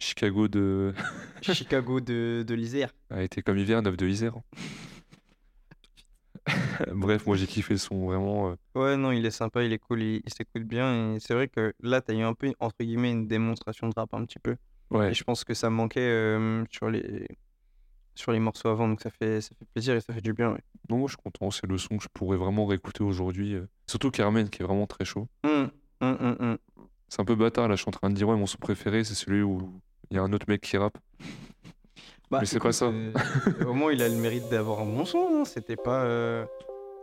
[0.00, 0.92] Chicago de...
[1.42, 2.90] Chicago de, de l'Isère.
[3.10, 4.34] a été comme hiver, 9 de Isère.
[6.92, 8.50] Bref, moi j'ai kiffé le son, vraiment.
[8.50, 11.14] euh, Ouais, non, il est sympa, il est cool, il, il s'écoute bien.
[11.14, 14.12] Et c'est vrai que là, t'as eu un peu, entre guillemets, une démonstration de rap
[14.14, 14.56] un petit peu.
[14.90, 17.26] Ouais, Et je pense que ça manquait euh, sur les
[18.16, 20.52] sur les morceaux avant, donc ça fait ça fait plaisir et ça fait du bien.
[20.52, 20.60] Ouais.
[20.88, 23.54] non, moi je suis content, c'est le son que je pourrais vraiment réécouter aujourd'hui.
[23.54, 23.66] euh.
[23.88, 25.26] Surtout Carmen qui est vraiment très chaud.
[25.42, 25.70] Hum,
[26.00, 26.58] hum, hum, hum.
[27.08, 29.02] C'est un peu bâtard là, je suis en train de dire, ouais, mon son préféré
[29.02, 29.80] c'est celui où
[30.10, 30.96] il y a un autre mec qui rappe.
[32.34, 32.86] Bah, Mais c'est pas ça.
[32.86, 33.12] euh,
[33.68, 35.18] au moins, il a le mérite d'avoir un bon son.
[35.18, 36.02] hein, C'était pas.
[36.02, 36.44] euh,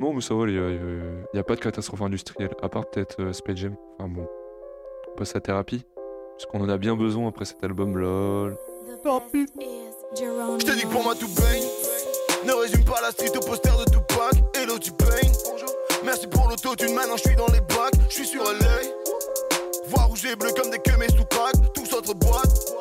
[0.01, 0.59] Non, mais ça va, il
[1.33, 3.75] n'y a, pas de catastrophe industrielle, à part peut-être euh, Space Jam.
[3.97, 4.27] Enfin bon,
[5.09, 5.85] on passe à thérapie.
[6.31, 8.57] Parce qu'on en a bien besoin après cet album, lol.
[9.05, 11.63] Je t'ai dit que pour moi tout baigne.
[12.45, 14.33] Ne résume pas la street au poster de Tupac.
[14.55, 15.31] Hello, tu peignes.
[16.03, 17.93] Merci pour l'autotune, maintenant je suis dans les bacs.
[18.09, 18.81] Je suis sur LA.
[19.87, 21.53] Voir rouge et bleu comme des queues sous crack.
[21.73, 22.73] Tous autres boîtes.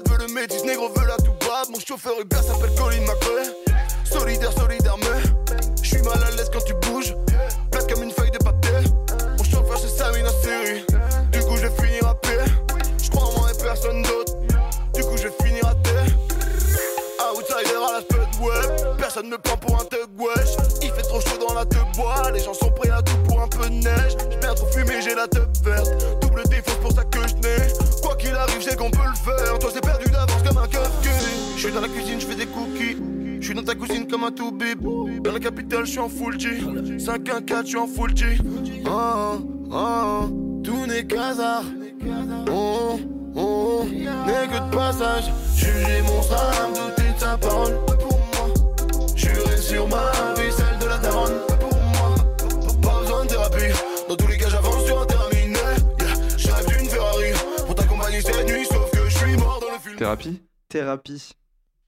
[0.00, 1.62] Beurette veut le métis, négro veut la tout bas.
[1.70, 3.52] Mon chauffeur gars s'appelle Colin McRae.
[4.04, 5.56] Solidaire, solidaire, mais.
[5.82, 7.14] Je suis mal à l'aise quand tu bouges.
[7.70, 8.90] Plate comme une feuille de papier.
[9.36, 10.84] Mon chauffeur c'est Samina série.
[11.32, 12.44] Du coup je vais finir à paix.
[13.02, 14.34] Je crois en moi et personne d'autre.
[14.94, 16.06] Du coup je vais finir à terre.
[17.34, 18.96] Outsider à la spud web.
[18.98, 20.56] Personne me prend pour un thug wesh.
[20.82, 22.30] Il fait trop chaud dans la teub bois.
[22.32, 24.16] Les gens sont prêts à tout pour un peu de neige.
[24.40, 25.90] Bien trop fumé, j'ai la teub verte.
[26.20, 27.89] Double défaut, c'est pour ça que je n'ai.
[28.20, 29.58] Qu'il arrive, j'ai qu'on peut le faire.
[29.58, 31.10] Toi, c'est perdu d'avance comme un cupcake.
[31.56, 32.96] Je suis dans la cuisine, je fais des cookies.
[33.40, 34.82] Je suis dans ta cousine comme un tout bip.
[35.22, 36.60] Dans la capitale, je suis en full G.
[36.98, 38.38] 5 1 4 je suis en full G.
[38.86, 39.40] Oh,
[39.72, 40.28] oh,
[40.62, 41.64] tout n'est qu'hasard.
[42.50, 43.00] Oh,
[43.34, 45.32] oh, n'est que de passage.
[45.56, 47.78] Juger mon âme, douter de sa parole.
[49.16, 51.49] Jurer sur ma vie, celle de la daronne.
[60.00, 61.32] Thérapie Thérapie.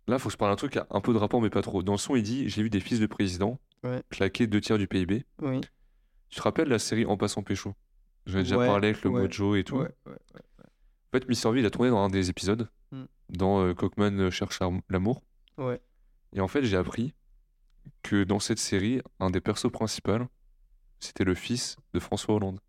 [0.06, 1.82] Là, faut se parler un truc, un peu de rapport, mais pas trop.
[1.82, 4.02] Dans le son, il dit J'ai vu des fils de président Ouais.
[4.10, 5.24] claquer deux tiers du PIB.
[5.40, 5.60] Oui.
[6.28, 7.74] Tu te rappelles la série En passant pécho?
[8.26, 9.80] J'en ai déjà Ouais, parlé avec le ouais, Mojo et tout.
[9.80, 9.88] En
[11.12, 11.52] fait, Mr.
[11.52, 13.04] V, il a tourné dans un des épisodes, Hmm.
[13.30, 15.22] dans euh, Cockman euh, cherche l'am- l'amour.
[15.58, 15.80] Ouais.
[16.34, 17.14] Et en fait, j'ai appris
[18.02, 20.18] que dans cette série, un des persos principaux,
[21.00, 22.60] c'était le fils de François Hollande.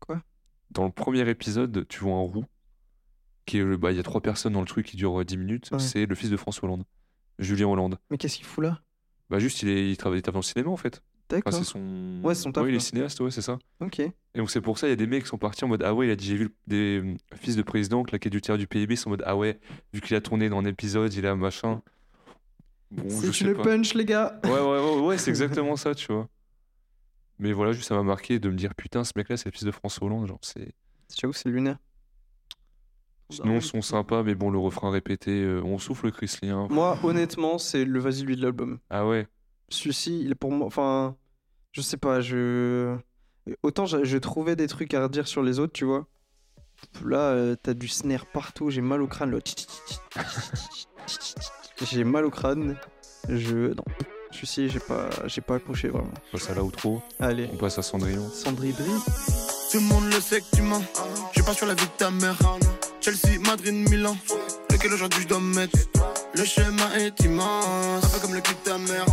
[0.00, 0.22] Quoi?
[0.70, 2.44] Dans le premier épisode, tu vois un roux,
[3.46, 5.24] qui est, le- bah, il y a trois personnes dans le truc qui dure euh,
[5.24, 5.78] 10 minutes, Ouais.
[5.78, 6.84] c'est le fils de François Hollande,
[7.38, 7.98] Julien Hollande.
[8.10, 8.80] Mais qu'est-ce qu'il fout là?
[9.30, 11.02] Bah juste, il, est, il travaille il travaille dans le cinéma en fait.
[11.32, 11.52] Enfin, D'accord.
[11.54, 12.20] c'est son...
[12.22, 13.58] Ouais, c'est son taf, Ouais, il est cinéaste, ouais, c'est ça.
[13.80, 13.98] Ok.
[14.00, 15.82] Et donc c'est pour ça, il y a des mecs qui sont partis en mode
[15.82, 18.58] Ah ouais, il a dit j'ai vu des euh, fils de président claquer du tiers
[18.58, 19.58] du PIB, ils sont en mode Ah ouais,
[19.94, 21.80] vu qu'il a tourné dans un épisode, il a machin.
[22.90, 23.62] Bon, je C'est le pas.
[23.64, 24.38] punch, les gars.
[24.44, 26.28] Ouais, ouais, ouais, ouais, c'est exactement ça, tu vois.
[27.38, 29.64] Mais voilà, juste ça m'a marqué de me dire Putain, ce mec-là, c'est le fils
[29.64, 30.26] de François Hollande.
[30.28, 30.72] Genre, c'est.
[31.18, 31.78] J'avoue, c'est lunaire.
[33.30, 36.68] Sinon, ils sont sympas, mais bon, le refrain répété, euh, on souffle Chrislien.
[36.70, 38.78] Moi, honnêtement, c'est le vas-y lui de l'album.
[38.90, 39.26] Ah ouais,
[39.70, 40.66] Celui-ci, il est pour moi.
[40.66, 41.16] Enfin,
[41.72, 42.96] je sais pas, je.
[43.62, 46.06] Autant je, je trouvais des trucs à redire sur les autres, tu vois.
[47.04, 49.30] Là, euh, t'as du snare partout, j'ai mal au crâne.
[49.32, 49.38] là.
[51.82, 52.76] J'ai mal au crâne.
[53.28, 53.68] Je.
[53.74, 53.84] Non.
[54.30, 56.10] Celui-ci, j'ai pas, j'ai pas accroché vraiment.
[56.28, 57.48] on passe à l'outro, Allez.
[57.52, 58.28] on passe à Cendrillon.
[58.30, 60.82] Sandrine Tout le monde le sait que tu mens.
[61.30, 62.36] Je suis pas sur la vie de ta mère.
[63.04, 64.16] Chelsea, Madrid, Milan.
[64.70, 65.76] Lequel aujourd'hui je dois me mettre?
[66.34, 68.02] Le schéma est immense.
[68.02, 69.04] Un peu comme le de ta mère.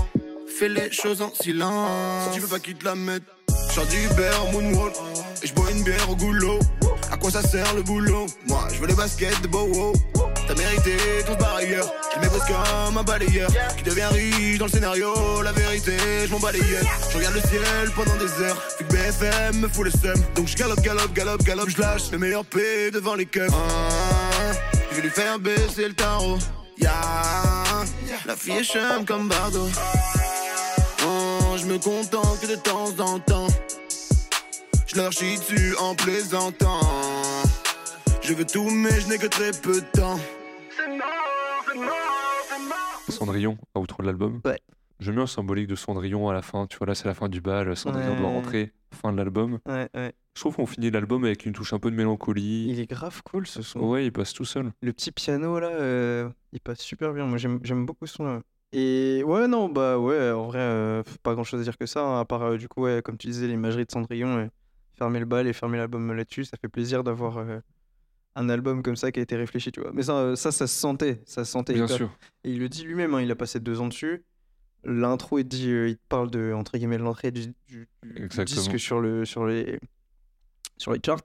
[0.47, 2.29] Fais les choses en silence.
[2.29, 3.23] Si tu veux pas qu'il te la mette.
[3.75, 4.95] J'en du Uber, Moonwalk.
[5.43, 6.59] Et je bois une bière au goulot.
[7.11, 8.27] À quoi ça sert le boulot?
[8.47, 9.91] Moi, je veux les baskets de Bowo.
[10.47, 11.91] T'as mérité ton par ailleurs.
[12.13, 13.49] Je me bosse comme un balayeur.
[13.77, 15.41] Qui devient riche dans le scénario.
[15.41, 16.85] La vérité, je m'en balayette.
[17.11, 18.61] Je regarde le ciel pendant des heures.
[18.79, 20.23] Vu que BFM me fout le seum.
[20.35, 21.69] Donc je galope, galope, galope, galope.
[21.69, 23.51] Je lâche le meilleur P devant les keufs.
[23.51, 24.51] Ah,
[24.89, 26.37] je vais lui faire baisser le tarot.
[26.77, 26.93] Ya,
[28.25, 29.69] la fille est chum comme Bardo.
[31.05, 33.47] Oh, je me contente que de temps en temps.
[34.87, 36.81] Je leur chie dessus en plaisantant.
[38.23, 40.19] Je veux tout, mais je n'ai que très peu de temps.
[43.09, 44.41] Cendrillon, outro de l'album.
[44.45, 44.59] Ouais.
[44.99, 46.67] J'aime bien le symbolique de Cendrillon à la fin.
[46.67, 47.75] Tu vois, là, c'est la fin du bal.
[47.75, 48.71] Cendrillon doit rentrer.
[48.93, 49.59] Fin de l'album.
[49.67, 50.13] Ouais, ouais.
[50.35, 52.67] Je trouve qu'on finit l'album avec une touche un peu de mélancolie.
[52.69, 53.79] Il est grave cool ce son.
[53.79, 54.71] Ouais, il passe tout seul.
[54.81, 57.25] Le petit piano là, euh, il passe super bien.
[57.25, 58.41] Moi j'aime j'aime beaucoup ce son là.
[58.73, 62.01] Et ouais, non, bah ouais, en vrai, euh, pas grand chose à dire que ça,
[62.05, 64.47] hein, à part euh, du coup, ouais, comme tu disais, l'imagerie de Cendrillon, euh,
[64.97, 67.59] fermer le bal et fermer l'album là-dessus, ça fait plaisir d'avoir euh,
[68.35, 69.91] un album comme ça qui a été réfléchi, tu vois.
[69.93, 71.73] Mais ça, euh, ça, ça se sentait, ça se sentait.
[71.73, 72.17] Bien hyper- sûr.
[72.43, 74.23] Et il le dit lui-même, hein, il a passé deux ans dessus.
[74.83, 78.79] L'intro, il dit, euh, il te parle de entre guillemets l'entrée du, du- du disque
[78.79, 79.79] sur le sur les
[80.77, 81.21] sur les charts.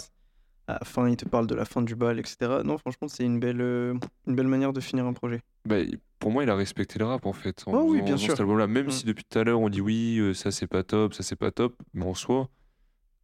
[0.68, 2.36] À la fin, il te parle de la fin du bal, etc.
[2.64, 3.94] Non, franchement, c'est une belle euh,
[4.26, 5.40] une belle manière de finir un projet.
[5.64, 5.76] Bah,
[6.18, 7.62] pour moi, il a respecté le rap en fait.
[7.66, 8.32] En Oh oui, bien sûr.
[8.32, 8.90] Cet album-là, même Mm.
[8.90, 11.36] si depuis tout à l'heure on dit oui, euh, ça c'est pas top, ça c'est
[11.36, 12.48] pas top, mais en soi,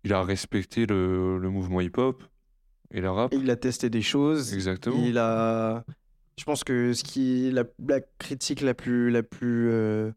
[0.05, 2.23] il a respecté le, le mouvement hip-hop
[2.93, 3.33] et le rap.
[3.33, 4.55] Et il a testé des choses.
[4.55, 5.03] Exactement.
[5.05, 5.85] Il a.
[6.39, 10.11] Je pense que ce qui la, la critique la plus la plus euh,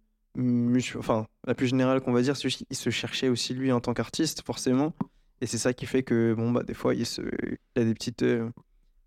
[0.98, 3.94] enfin la plus générale qu'on va dire, c'est qu'il se cherchait aussi lui en tant
[3.94, 4.94] qu'artiste forcément.
[5.42, 7.22] Et c'est ça qui fait que bon bah des fois il, se...
[7.22, 8.50] il a des petites euh,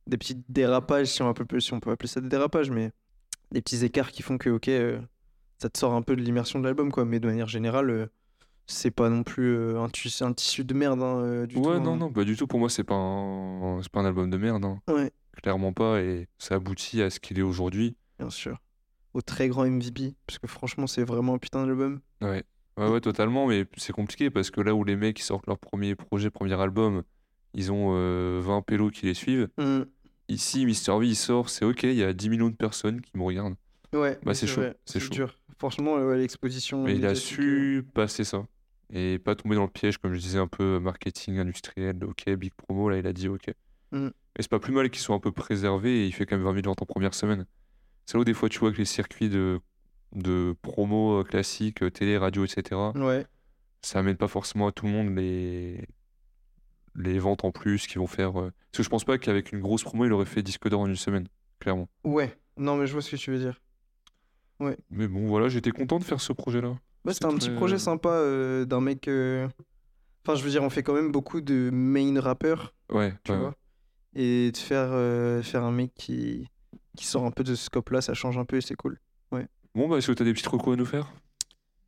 [0.07, 2.91] des petits dérapages si on, peut, si on peut appeler ça des dérapages, mais
[3.51, 5.01] des petits écarts qui font que ok euh,
[5.61, 7.07] ça te sort un peu de l'immersion de l'album quoi.
[7.07, 8.11] Mais de manière générale
[8.69, 11.62] c'est pas non plus euh, un, tissu, un tissu de merde hein, euh, du tout.
[11.62, 11.97] ouais, non, hein.
[11.97, 12.47] non, pas du tout.
[12.47, 14.64] Pour moi, c'est pas un, c'est pas un album de merde.
[14.64, 14.81] hein.
[14.89, 15.11] Ouais.
[15.43, 16.01] Clairement pas.
[16.01, 17.97] Et ça aboutit à ce qu'il est aujourd'hui.
[18.19, 18.59] Bien sûr.
[19.14, 22.01] Au très grand MVP, parce que franchement, c'est vraiment un putain d'album.
[22.21, 22.45] Ouais.
[22.77, 23.47] Ouais, ouais, totalement.
[23.49, 26.61] Mais c'est compliqué parce que là où les mecs ils sortent leur premier projet, premier
[26.61, 27.03] album,
[27.55, 29.49] ils ont euh, 20 pélos qui les suivent.
[29.59, 29.83] Mm.
[30.29, 33.11] Ici, Mister V, il sort, c'est ok, il y a 10 millions de personnes qui
[33.16, 33.57] me regardent.
[33.95, 35.09] Ouais, Bah, c'est chaud, c'est chaud.
[35.09, 35.35] dur.
[35.59, 36.85] Franchement, euh, ouais, l'exposition.
[36.85, 38.45] Mais il a euh, su passer ça.
[38.93, 41.97] Et pas tomber dans le piège, comme je disais, un peu marketing industriel.
[42.05, 43.53] Ok, big promo, là, il a dit ok.
[43.93, 44.07] Mm.
[44.07, 46.45] Et c'est pas plus mal qu'ils soient un peu préservés et il fait quand même
[46.45, 47.45] 20 000 ventes en première semaine.
[48.07, 49.61] C'est là où des fois tu vois que les circuits de,
[50.12, 53.26] de promo euh, classiques, euh, télé, radio, etc., Ouais,
[53.82, 55.84] ça amène pas forcément à tout le monde les,
[56.95, 58.39] les ventes en plus qui vont faire.
[58.41, 60.80] euh, Parce que je pense pas qu'avec une grosse promo, il aurait fait disque d'or
[60.80, 61.28] en une semaine,
[61.61, 61.89] clairement.
[62.05, 62.36] ouais.
[62.57, 63.61] Non, mais je vois ce que tu veux dire.
[64.91, 66.76] Mais bon, voilà, j'étais content de faire ce projet-là.
[67.07, 69.09] C'était C'est un petit très- projet sympa euh, d'un mec.
[69.09, 69.49] euh,
[70.26, 73.38] Enfin, je veux dire, on fait quand même beaucoup de main rappeurs, Ouais, tu ouais,
[73.38, 73.55] vois.
[74.14, 76.46] Et de faire, euh, faire un mec qui...
[76.96, 78.99] qui sort un peu de ce scope-là, ça change un peu et c'est cool.
[79.74, 81.12] Bon, bah, est-ce que t'as des petits recos à nous faire?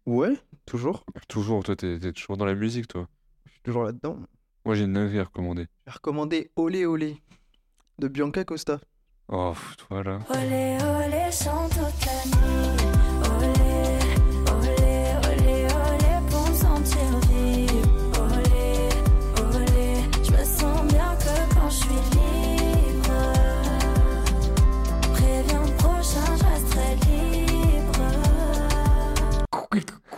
[0.06, 0.34] Ouais,
[0.64, 1.04] toujours.
[1.28, 3.08] Toujours, toi, t'es t'es toujours dans la musique, toi.
[3.46, 4.18] Je suis toujours là-dedans.
[4.64, 5.62] Moi, j'ai une dinguerie à recommander.
[5.62, 7.16] Je vais recommander Olé Olé
[7.98, 8.78] de Bianca Costa.
[9.28, 10.18] Oh, pff, voilà.
[10.30, 12.80] Olé, olé, chante toute la nuit.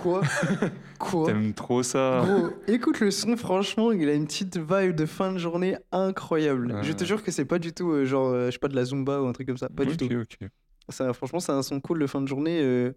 [0.03, 0.23] Quoi
[0.99, 5.07] Quoi T'aimes trop ça Gros, écoute le son, franchement, il a une petite vibe de
[5.07, 6.77] fin de journée incroyable.
[6.83, 8.77] Je te jure que c'est pas du tout euh, genre, euh, je sais pas, de
[8.77, 9.69] la Zumba ou un truc comme ça.
[9.69, 10.07] Pas du tout.
[10.15, 10.49] ok.
[10.89, 12.61] Ça, franchement, c'est un son cool de fin de journée.
[12.63, 12.93] euh.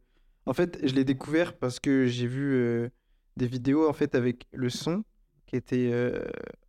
[0.45, 2.89] En fait, je l'ai découvert parce que j'ai vu
[3.37, 5.03] des vidéos en fait avec le son
[5.47, 5.91] qui était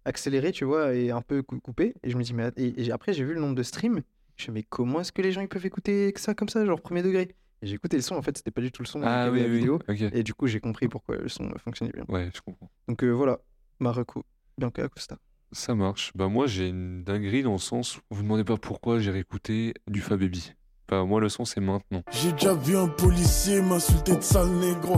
[0.04, 1.94] accéléré, tu vois, et un peu cou- coupé.
[2.02, 4.00] Et je me dis, mais et après, j'ai vu le nombre de streams.
[4.36, 6.48] Je me dis, mais comment est-ce que les gens ils peuvent écouter que ça comme
[6.48, 7.34] ça, genre premier degré?
[7.62, 9.40] Et j'ai écouté le son, en fait, c'était pas du tout le son Ah oui,
[9.40, 9.56] la oui.
[9.58, 9.78] vidéo.
[9.88, 10.00] Ok.
[10.00, 12.04] Et du coup, j'ai compris pourquoi le son fonctionnait bien.
[12.08, 12.70] Ouais, je comprends.
[12.88, 13.38] Donc euh, voilà,
[13.80, 14.24] Marocco,
[14.58, 15.16] Bianca Acosta.
[15.52, 16.12] Ça marche.
[16.14, 19.74] Bah, moi, j'ai une dinguerie dans le sens où vous demandez pas pourquoi j'ai réécouté
[19.86, 20.52] du Fababy.
[20.88, 22.02] Bah, moi, le son, c'est maintenant.
[22.10, 24.96] J'ai déjà vu un policier m'insulter de sale négro.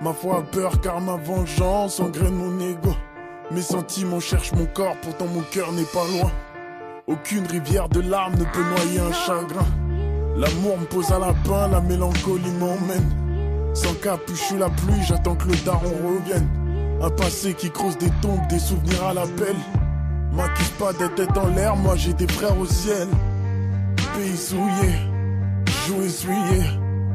[0.00, 2.94] Ma foi a peur car ma vengeance engraine mon ego.
[3.50, 6.30] Mes sentiments cherchent mon corps, pourtant mon cœur n'est pas loin.
[7.06, 9.66] Aucune rivière de larmes ne peut noyer un chagrin.
[10.38, 13.74] L'amour me pose à la pain, la mélancolie m'emmène.
[13.74, 16.48] Sans capuche ou la pluie, j'attends que le daron revienne.
[17.02, 19.56] Un passé qui creuse des tombes, des souvenirs à l'appel.
[20.32, 23.08] M'accuse pas d'être tête en l'air, moi j'ai des frères au ciel.
[24.14, 24.92] Pays souillé,
[25.88, 26.62] joué essuyé.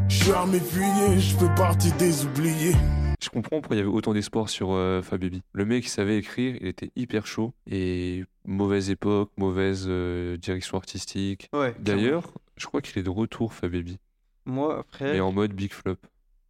[0.10, 2.76] Je suis armé fuyé, je fais partie des oubliés.
[3.24, 5.44] Je comprends pourquoi il y avait autant d'espoir sur euh, Fababy.
[5.54, 7.54] Le mec, il savait écrire, il était hyper chaud.
[7.72, 11.50] Et mauvaise époque, mauvaise euh, direction artistique.
[11.54, 11.74] Ouais.
[11.80, 12.24] D'ailleurs,
[12.58, 14.00] je crois qu'il est de retour, Fababy.
[14.46, 15.14] moi après.
[15.14, 15.98] Mais en mode big flop.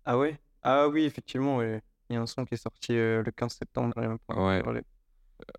[0.06, 0.40] Ah ouais?
[0.62, 1.82] Ah oui, effectivement, ouais.
[2.10, 3.94] il y a un son qui est sorti euh, le 15 septembre.
[4.28, 4.62] pas Ouais.
[4.64, 4.82] parlé.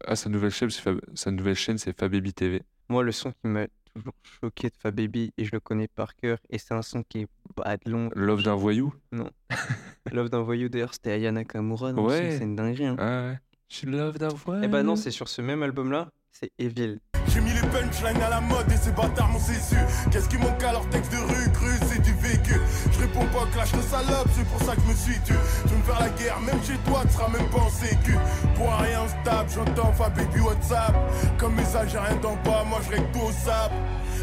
[0.06, 2.62] Ah, sa nouvelle chaîne, c'est Fab- sa nouvelle chaîne, c'est Fababy TV.
[2.88, 6.38] Moi, le son qui m'a toujours choqué de Fababy, et je le connais par cœur,
[6.50, 8.10] et c'est un son qui est pas de long.
[8.14, 8.94] Love d'un voyou?
[10.12, 12.16] Love d'un voyou, d'ailleurs, c'était Aya Nakamura, donc Ouais.
[12.30, 12.86] c'est c'est une dinguerie.
[12.86, 12.96] Hein.
[12.98, 13.38] Ah ouais.
[13.68, 14.62] Je love d'un voyou.
[14.64, 17.00] Eh ben non, c'est sur ce même album-là, c'est Evil.
[17.34, 19.74] J'ai mis les punchlines à la mode et ces bâtards m'ont sécu.
[20.12, 22.60] Qu'est-ce qui manque à leur texte de rue cru, c'est du vécu.
[22.92, 25.32] Je réponds pas clash de salope, c'est pour ça que je me suis tu.
[25.62, 28.14] Tu veux me faire la guerre, même chez toi, tu seras même pas en sécu.
[28.54, 30.94] Pour un rien stable, j'entends fa baby WhatsApp.
[31.36, 33.74] Comme message, j'ai rien d'en bas, moi je règle tout au sable.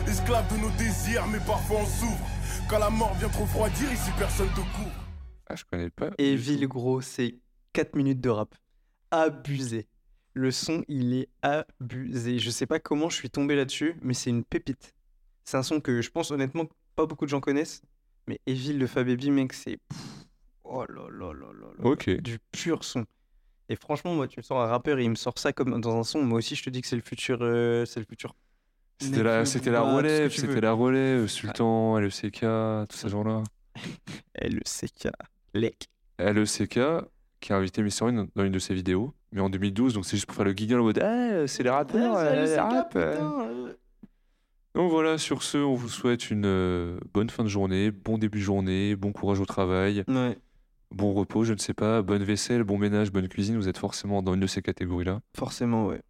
[0.07, 2.25] Esclave de nos désirs, mais parfois on souffre.
[2.69, 5.05] Quand la mort vient trop refroidir, ici personne te couvre.
[5.49, 6.11] Ah, je connais pas.
[6.17, 6.69] Evil, tout.
[6.69, 7.35] gros, c'est
[7.73, 8.55] 4 minutes de rap.
[9.11, 9.89] Abusé.
[10.33, 12.39] Le son, il est abusé.
[12.39, 14.93] Je sais pas comment je suis tombé là-dessus, mais c'est une pépite.
[15.43, 16.65] C'est un son que je pense honnêtement
[16.95, 17.81] pas beaucoup de gens connaissent.
[18.27, 19.79] Mais Evil de Fababy, mec, c'est.
[20.63, 21.83] Oh là là là là là.
[21.83, 22.09] Ok.
[22.21, 23.05] Du pur son.
[23.67, 25.97] Et franchement, moi, tu me sors un rappeur et il me sort ça comme dans
[25.97, 26.21] un son.
[26.23, 27.39] Moi aussi, je te dis que c'est le futur.
[27.41, 28.35] euh, c'est le futur.
[28.99, 32.41] C'était la, c'était la relève, c'était la relève, Sultan, LECK,
[32.87, 33.43] tous ces gens-là.
[34.39, 35.07] LECK.
[35.55, 35.87] Lec.
[36.19, 36.79] LECK,
[37.39, 40.25] qui a invité One dans une de ses vidéos, mais en 2012, donc c'est juste
[40.25, 43.73] pour faire le giggle en mode Ah, c'est les rappeurs, euh, les rap, euh.
[44.75, 48.39] Donc voilà, sur ce, on vous souhaite une euh, bonne fin de journée, bon début
[48.39, 50.37] de journée, bon courage au travail, Ouais,
[50.91, 54.21] bon repos, je ne sais pas, bonne vaisselle, bon ménage, bonne cuisine, vous êtes forcément
[54.21, 55.19] dans une de ces catégories-là.
[55.35, 56.01] forcément, ouais.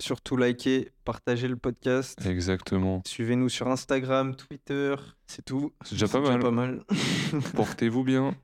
[0.00, 2.18] Surtout likez, partagez le podcast.
[2.26, 3.00] Exactement.
[3.06, 4.96] Suivez-nous sur Instagram, Twitter,
[5.28, 5.72] c'est tout.
[5.84, 6.40] C'est déjà pas mal.
[6.40, 6.82] pas mal.
[7.54, 8.34] Portez-vous bien.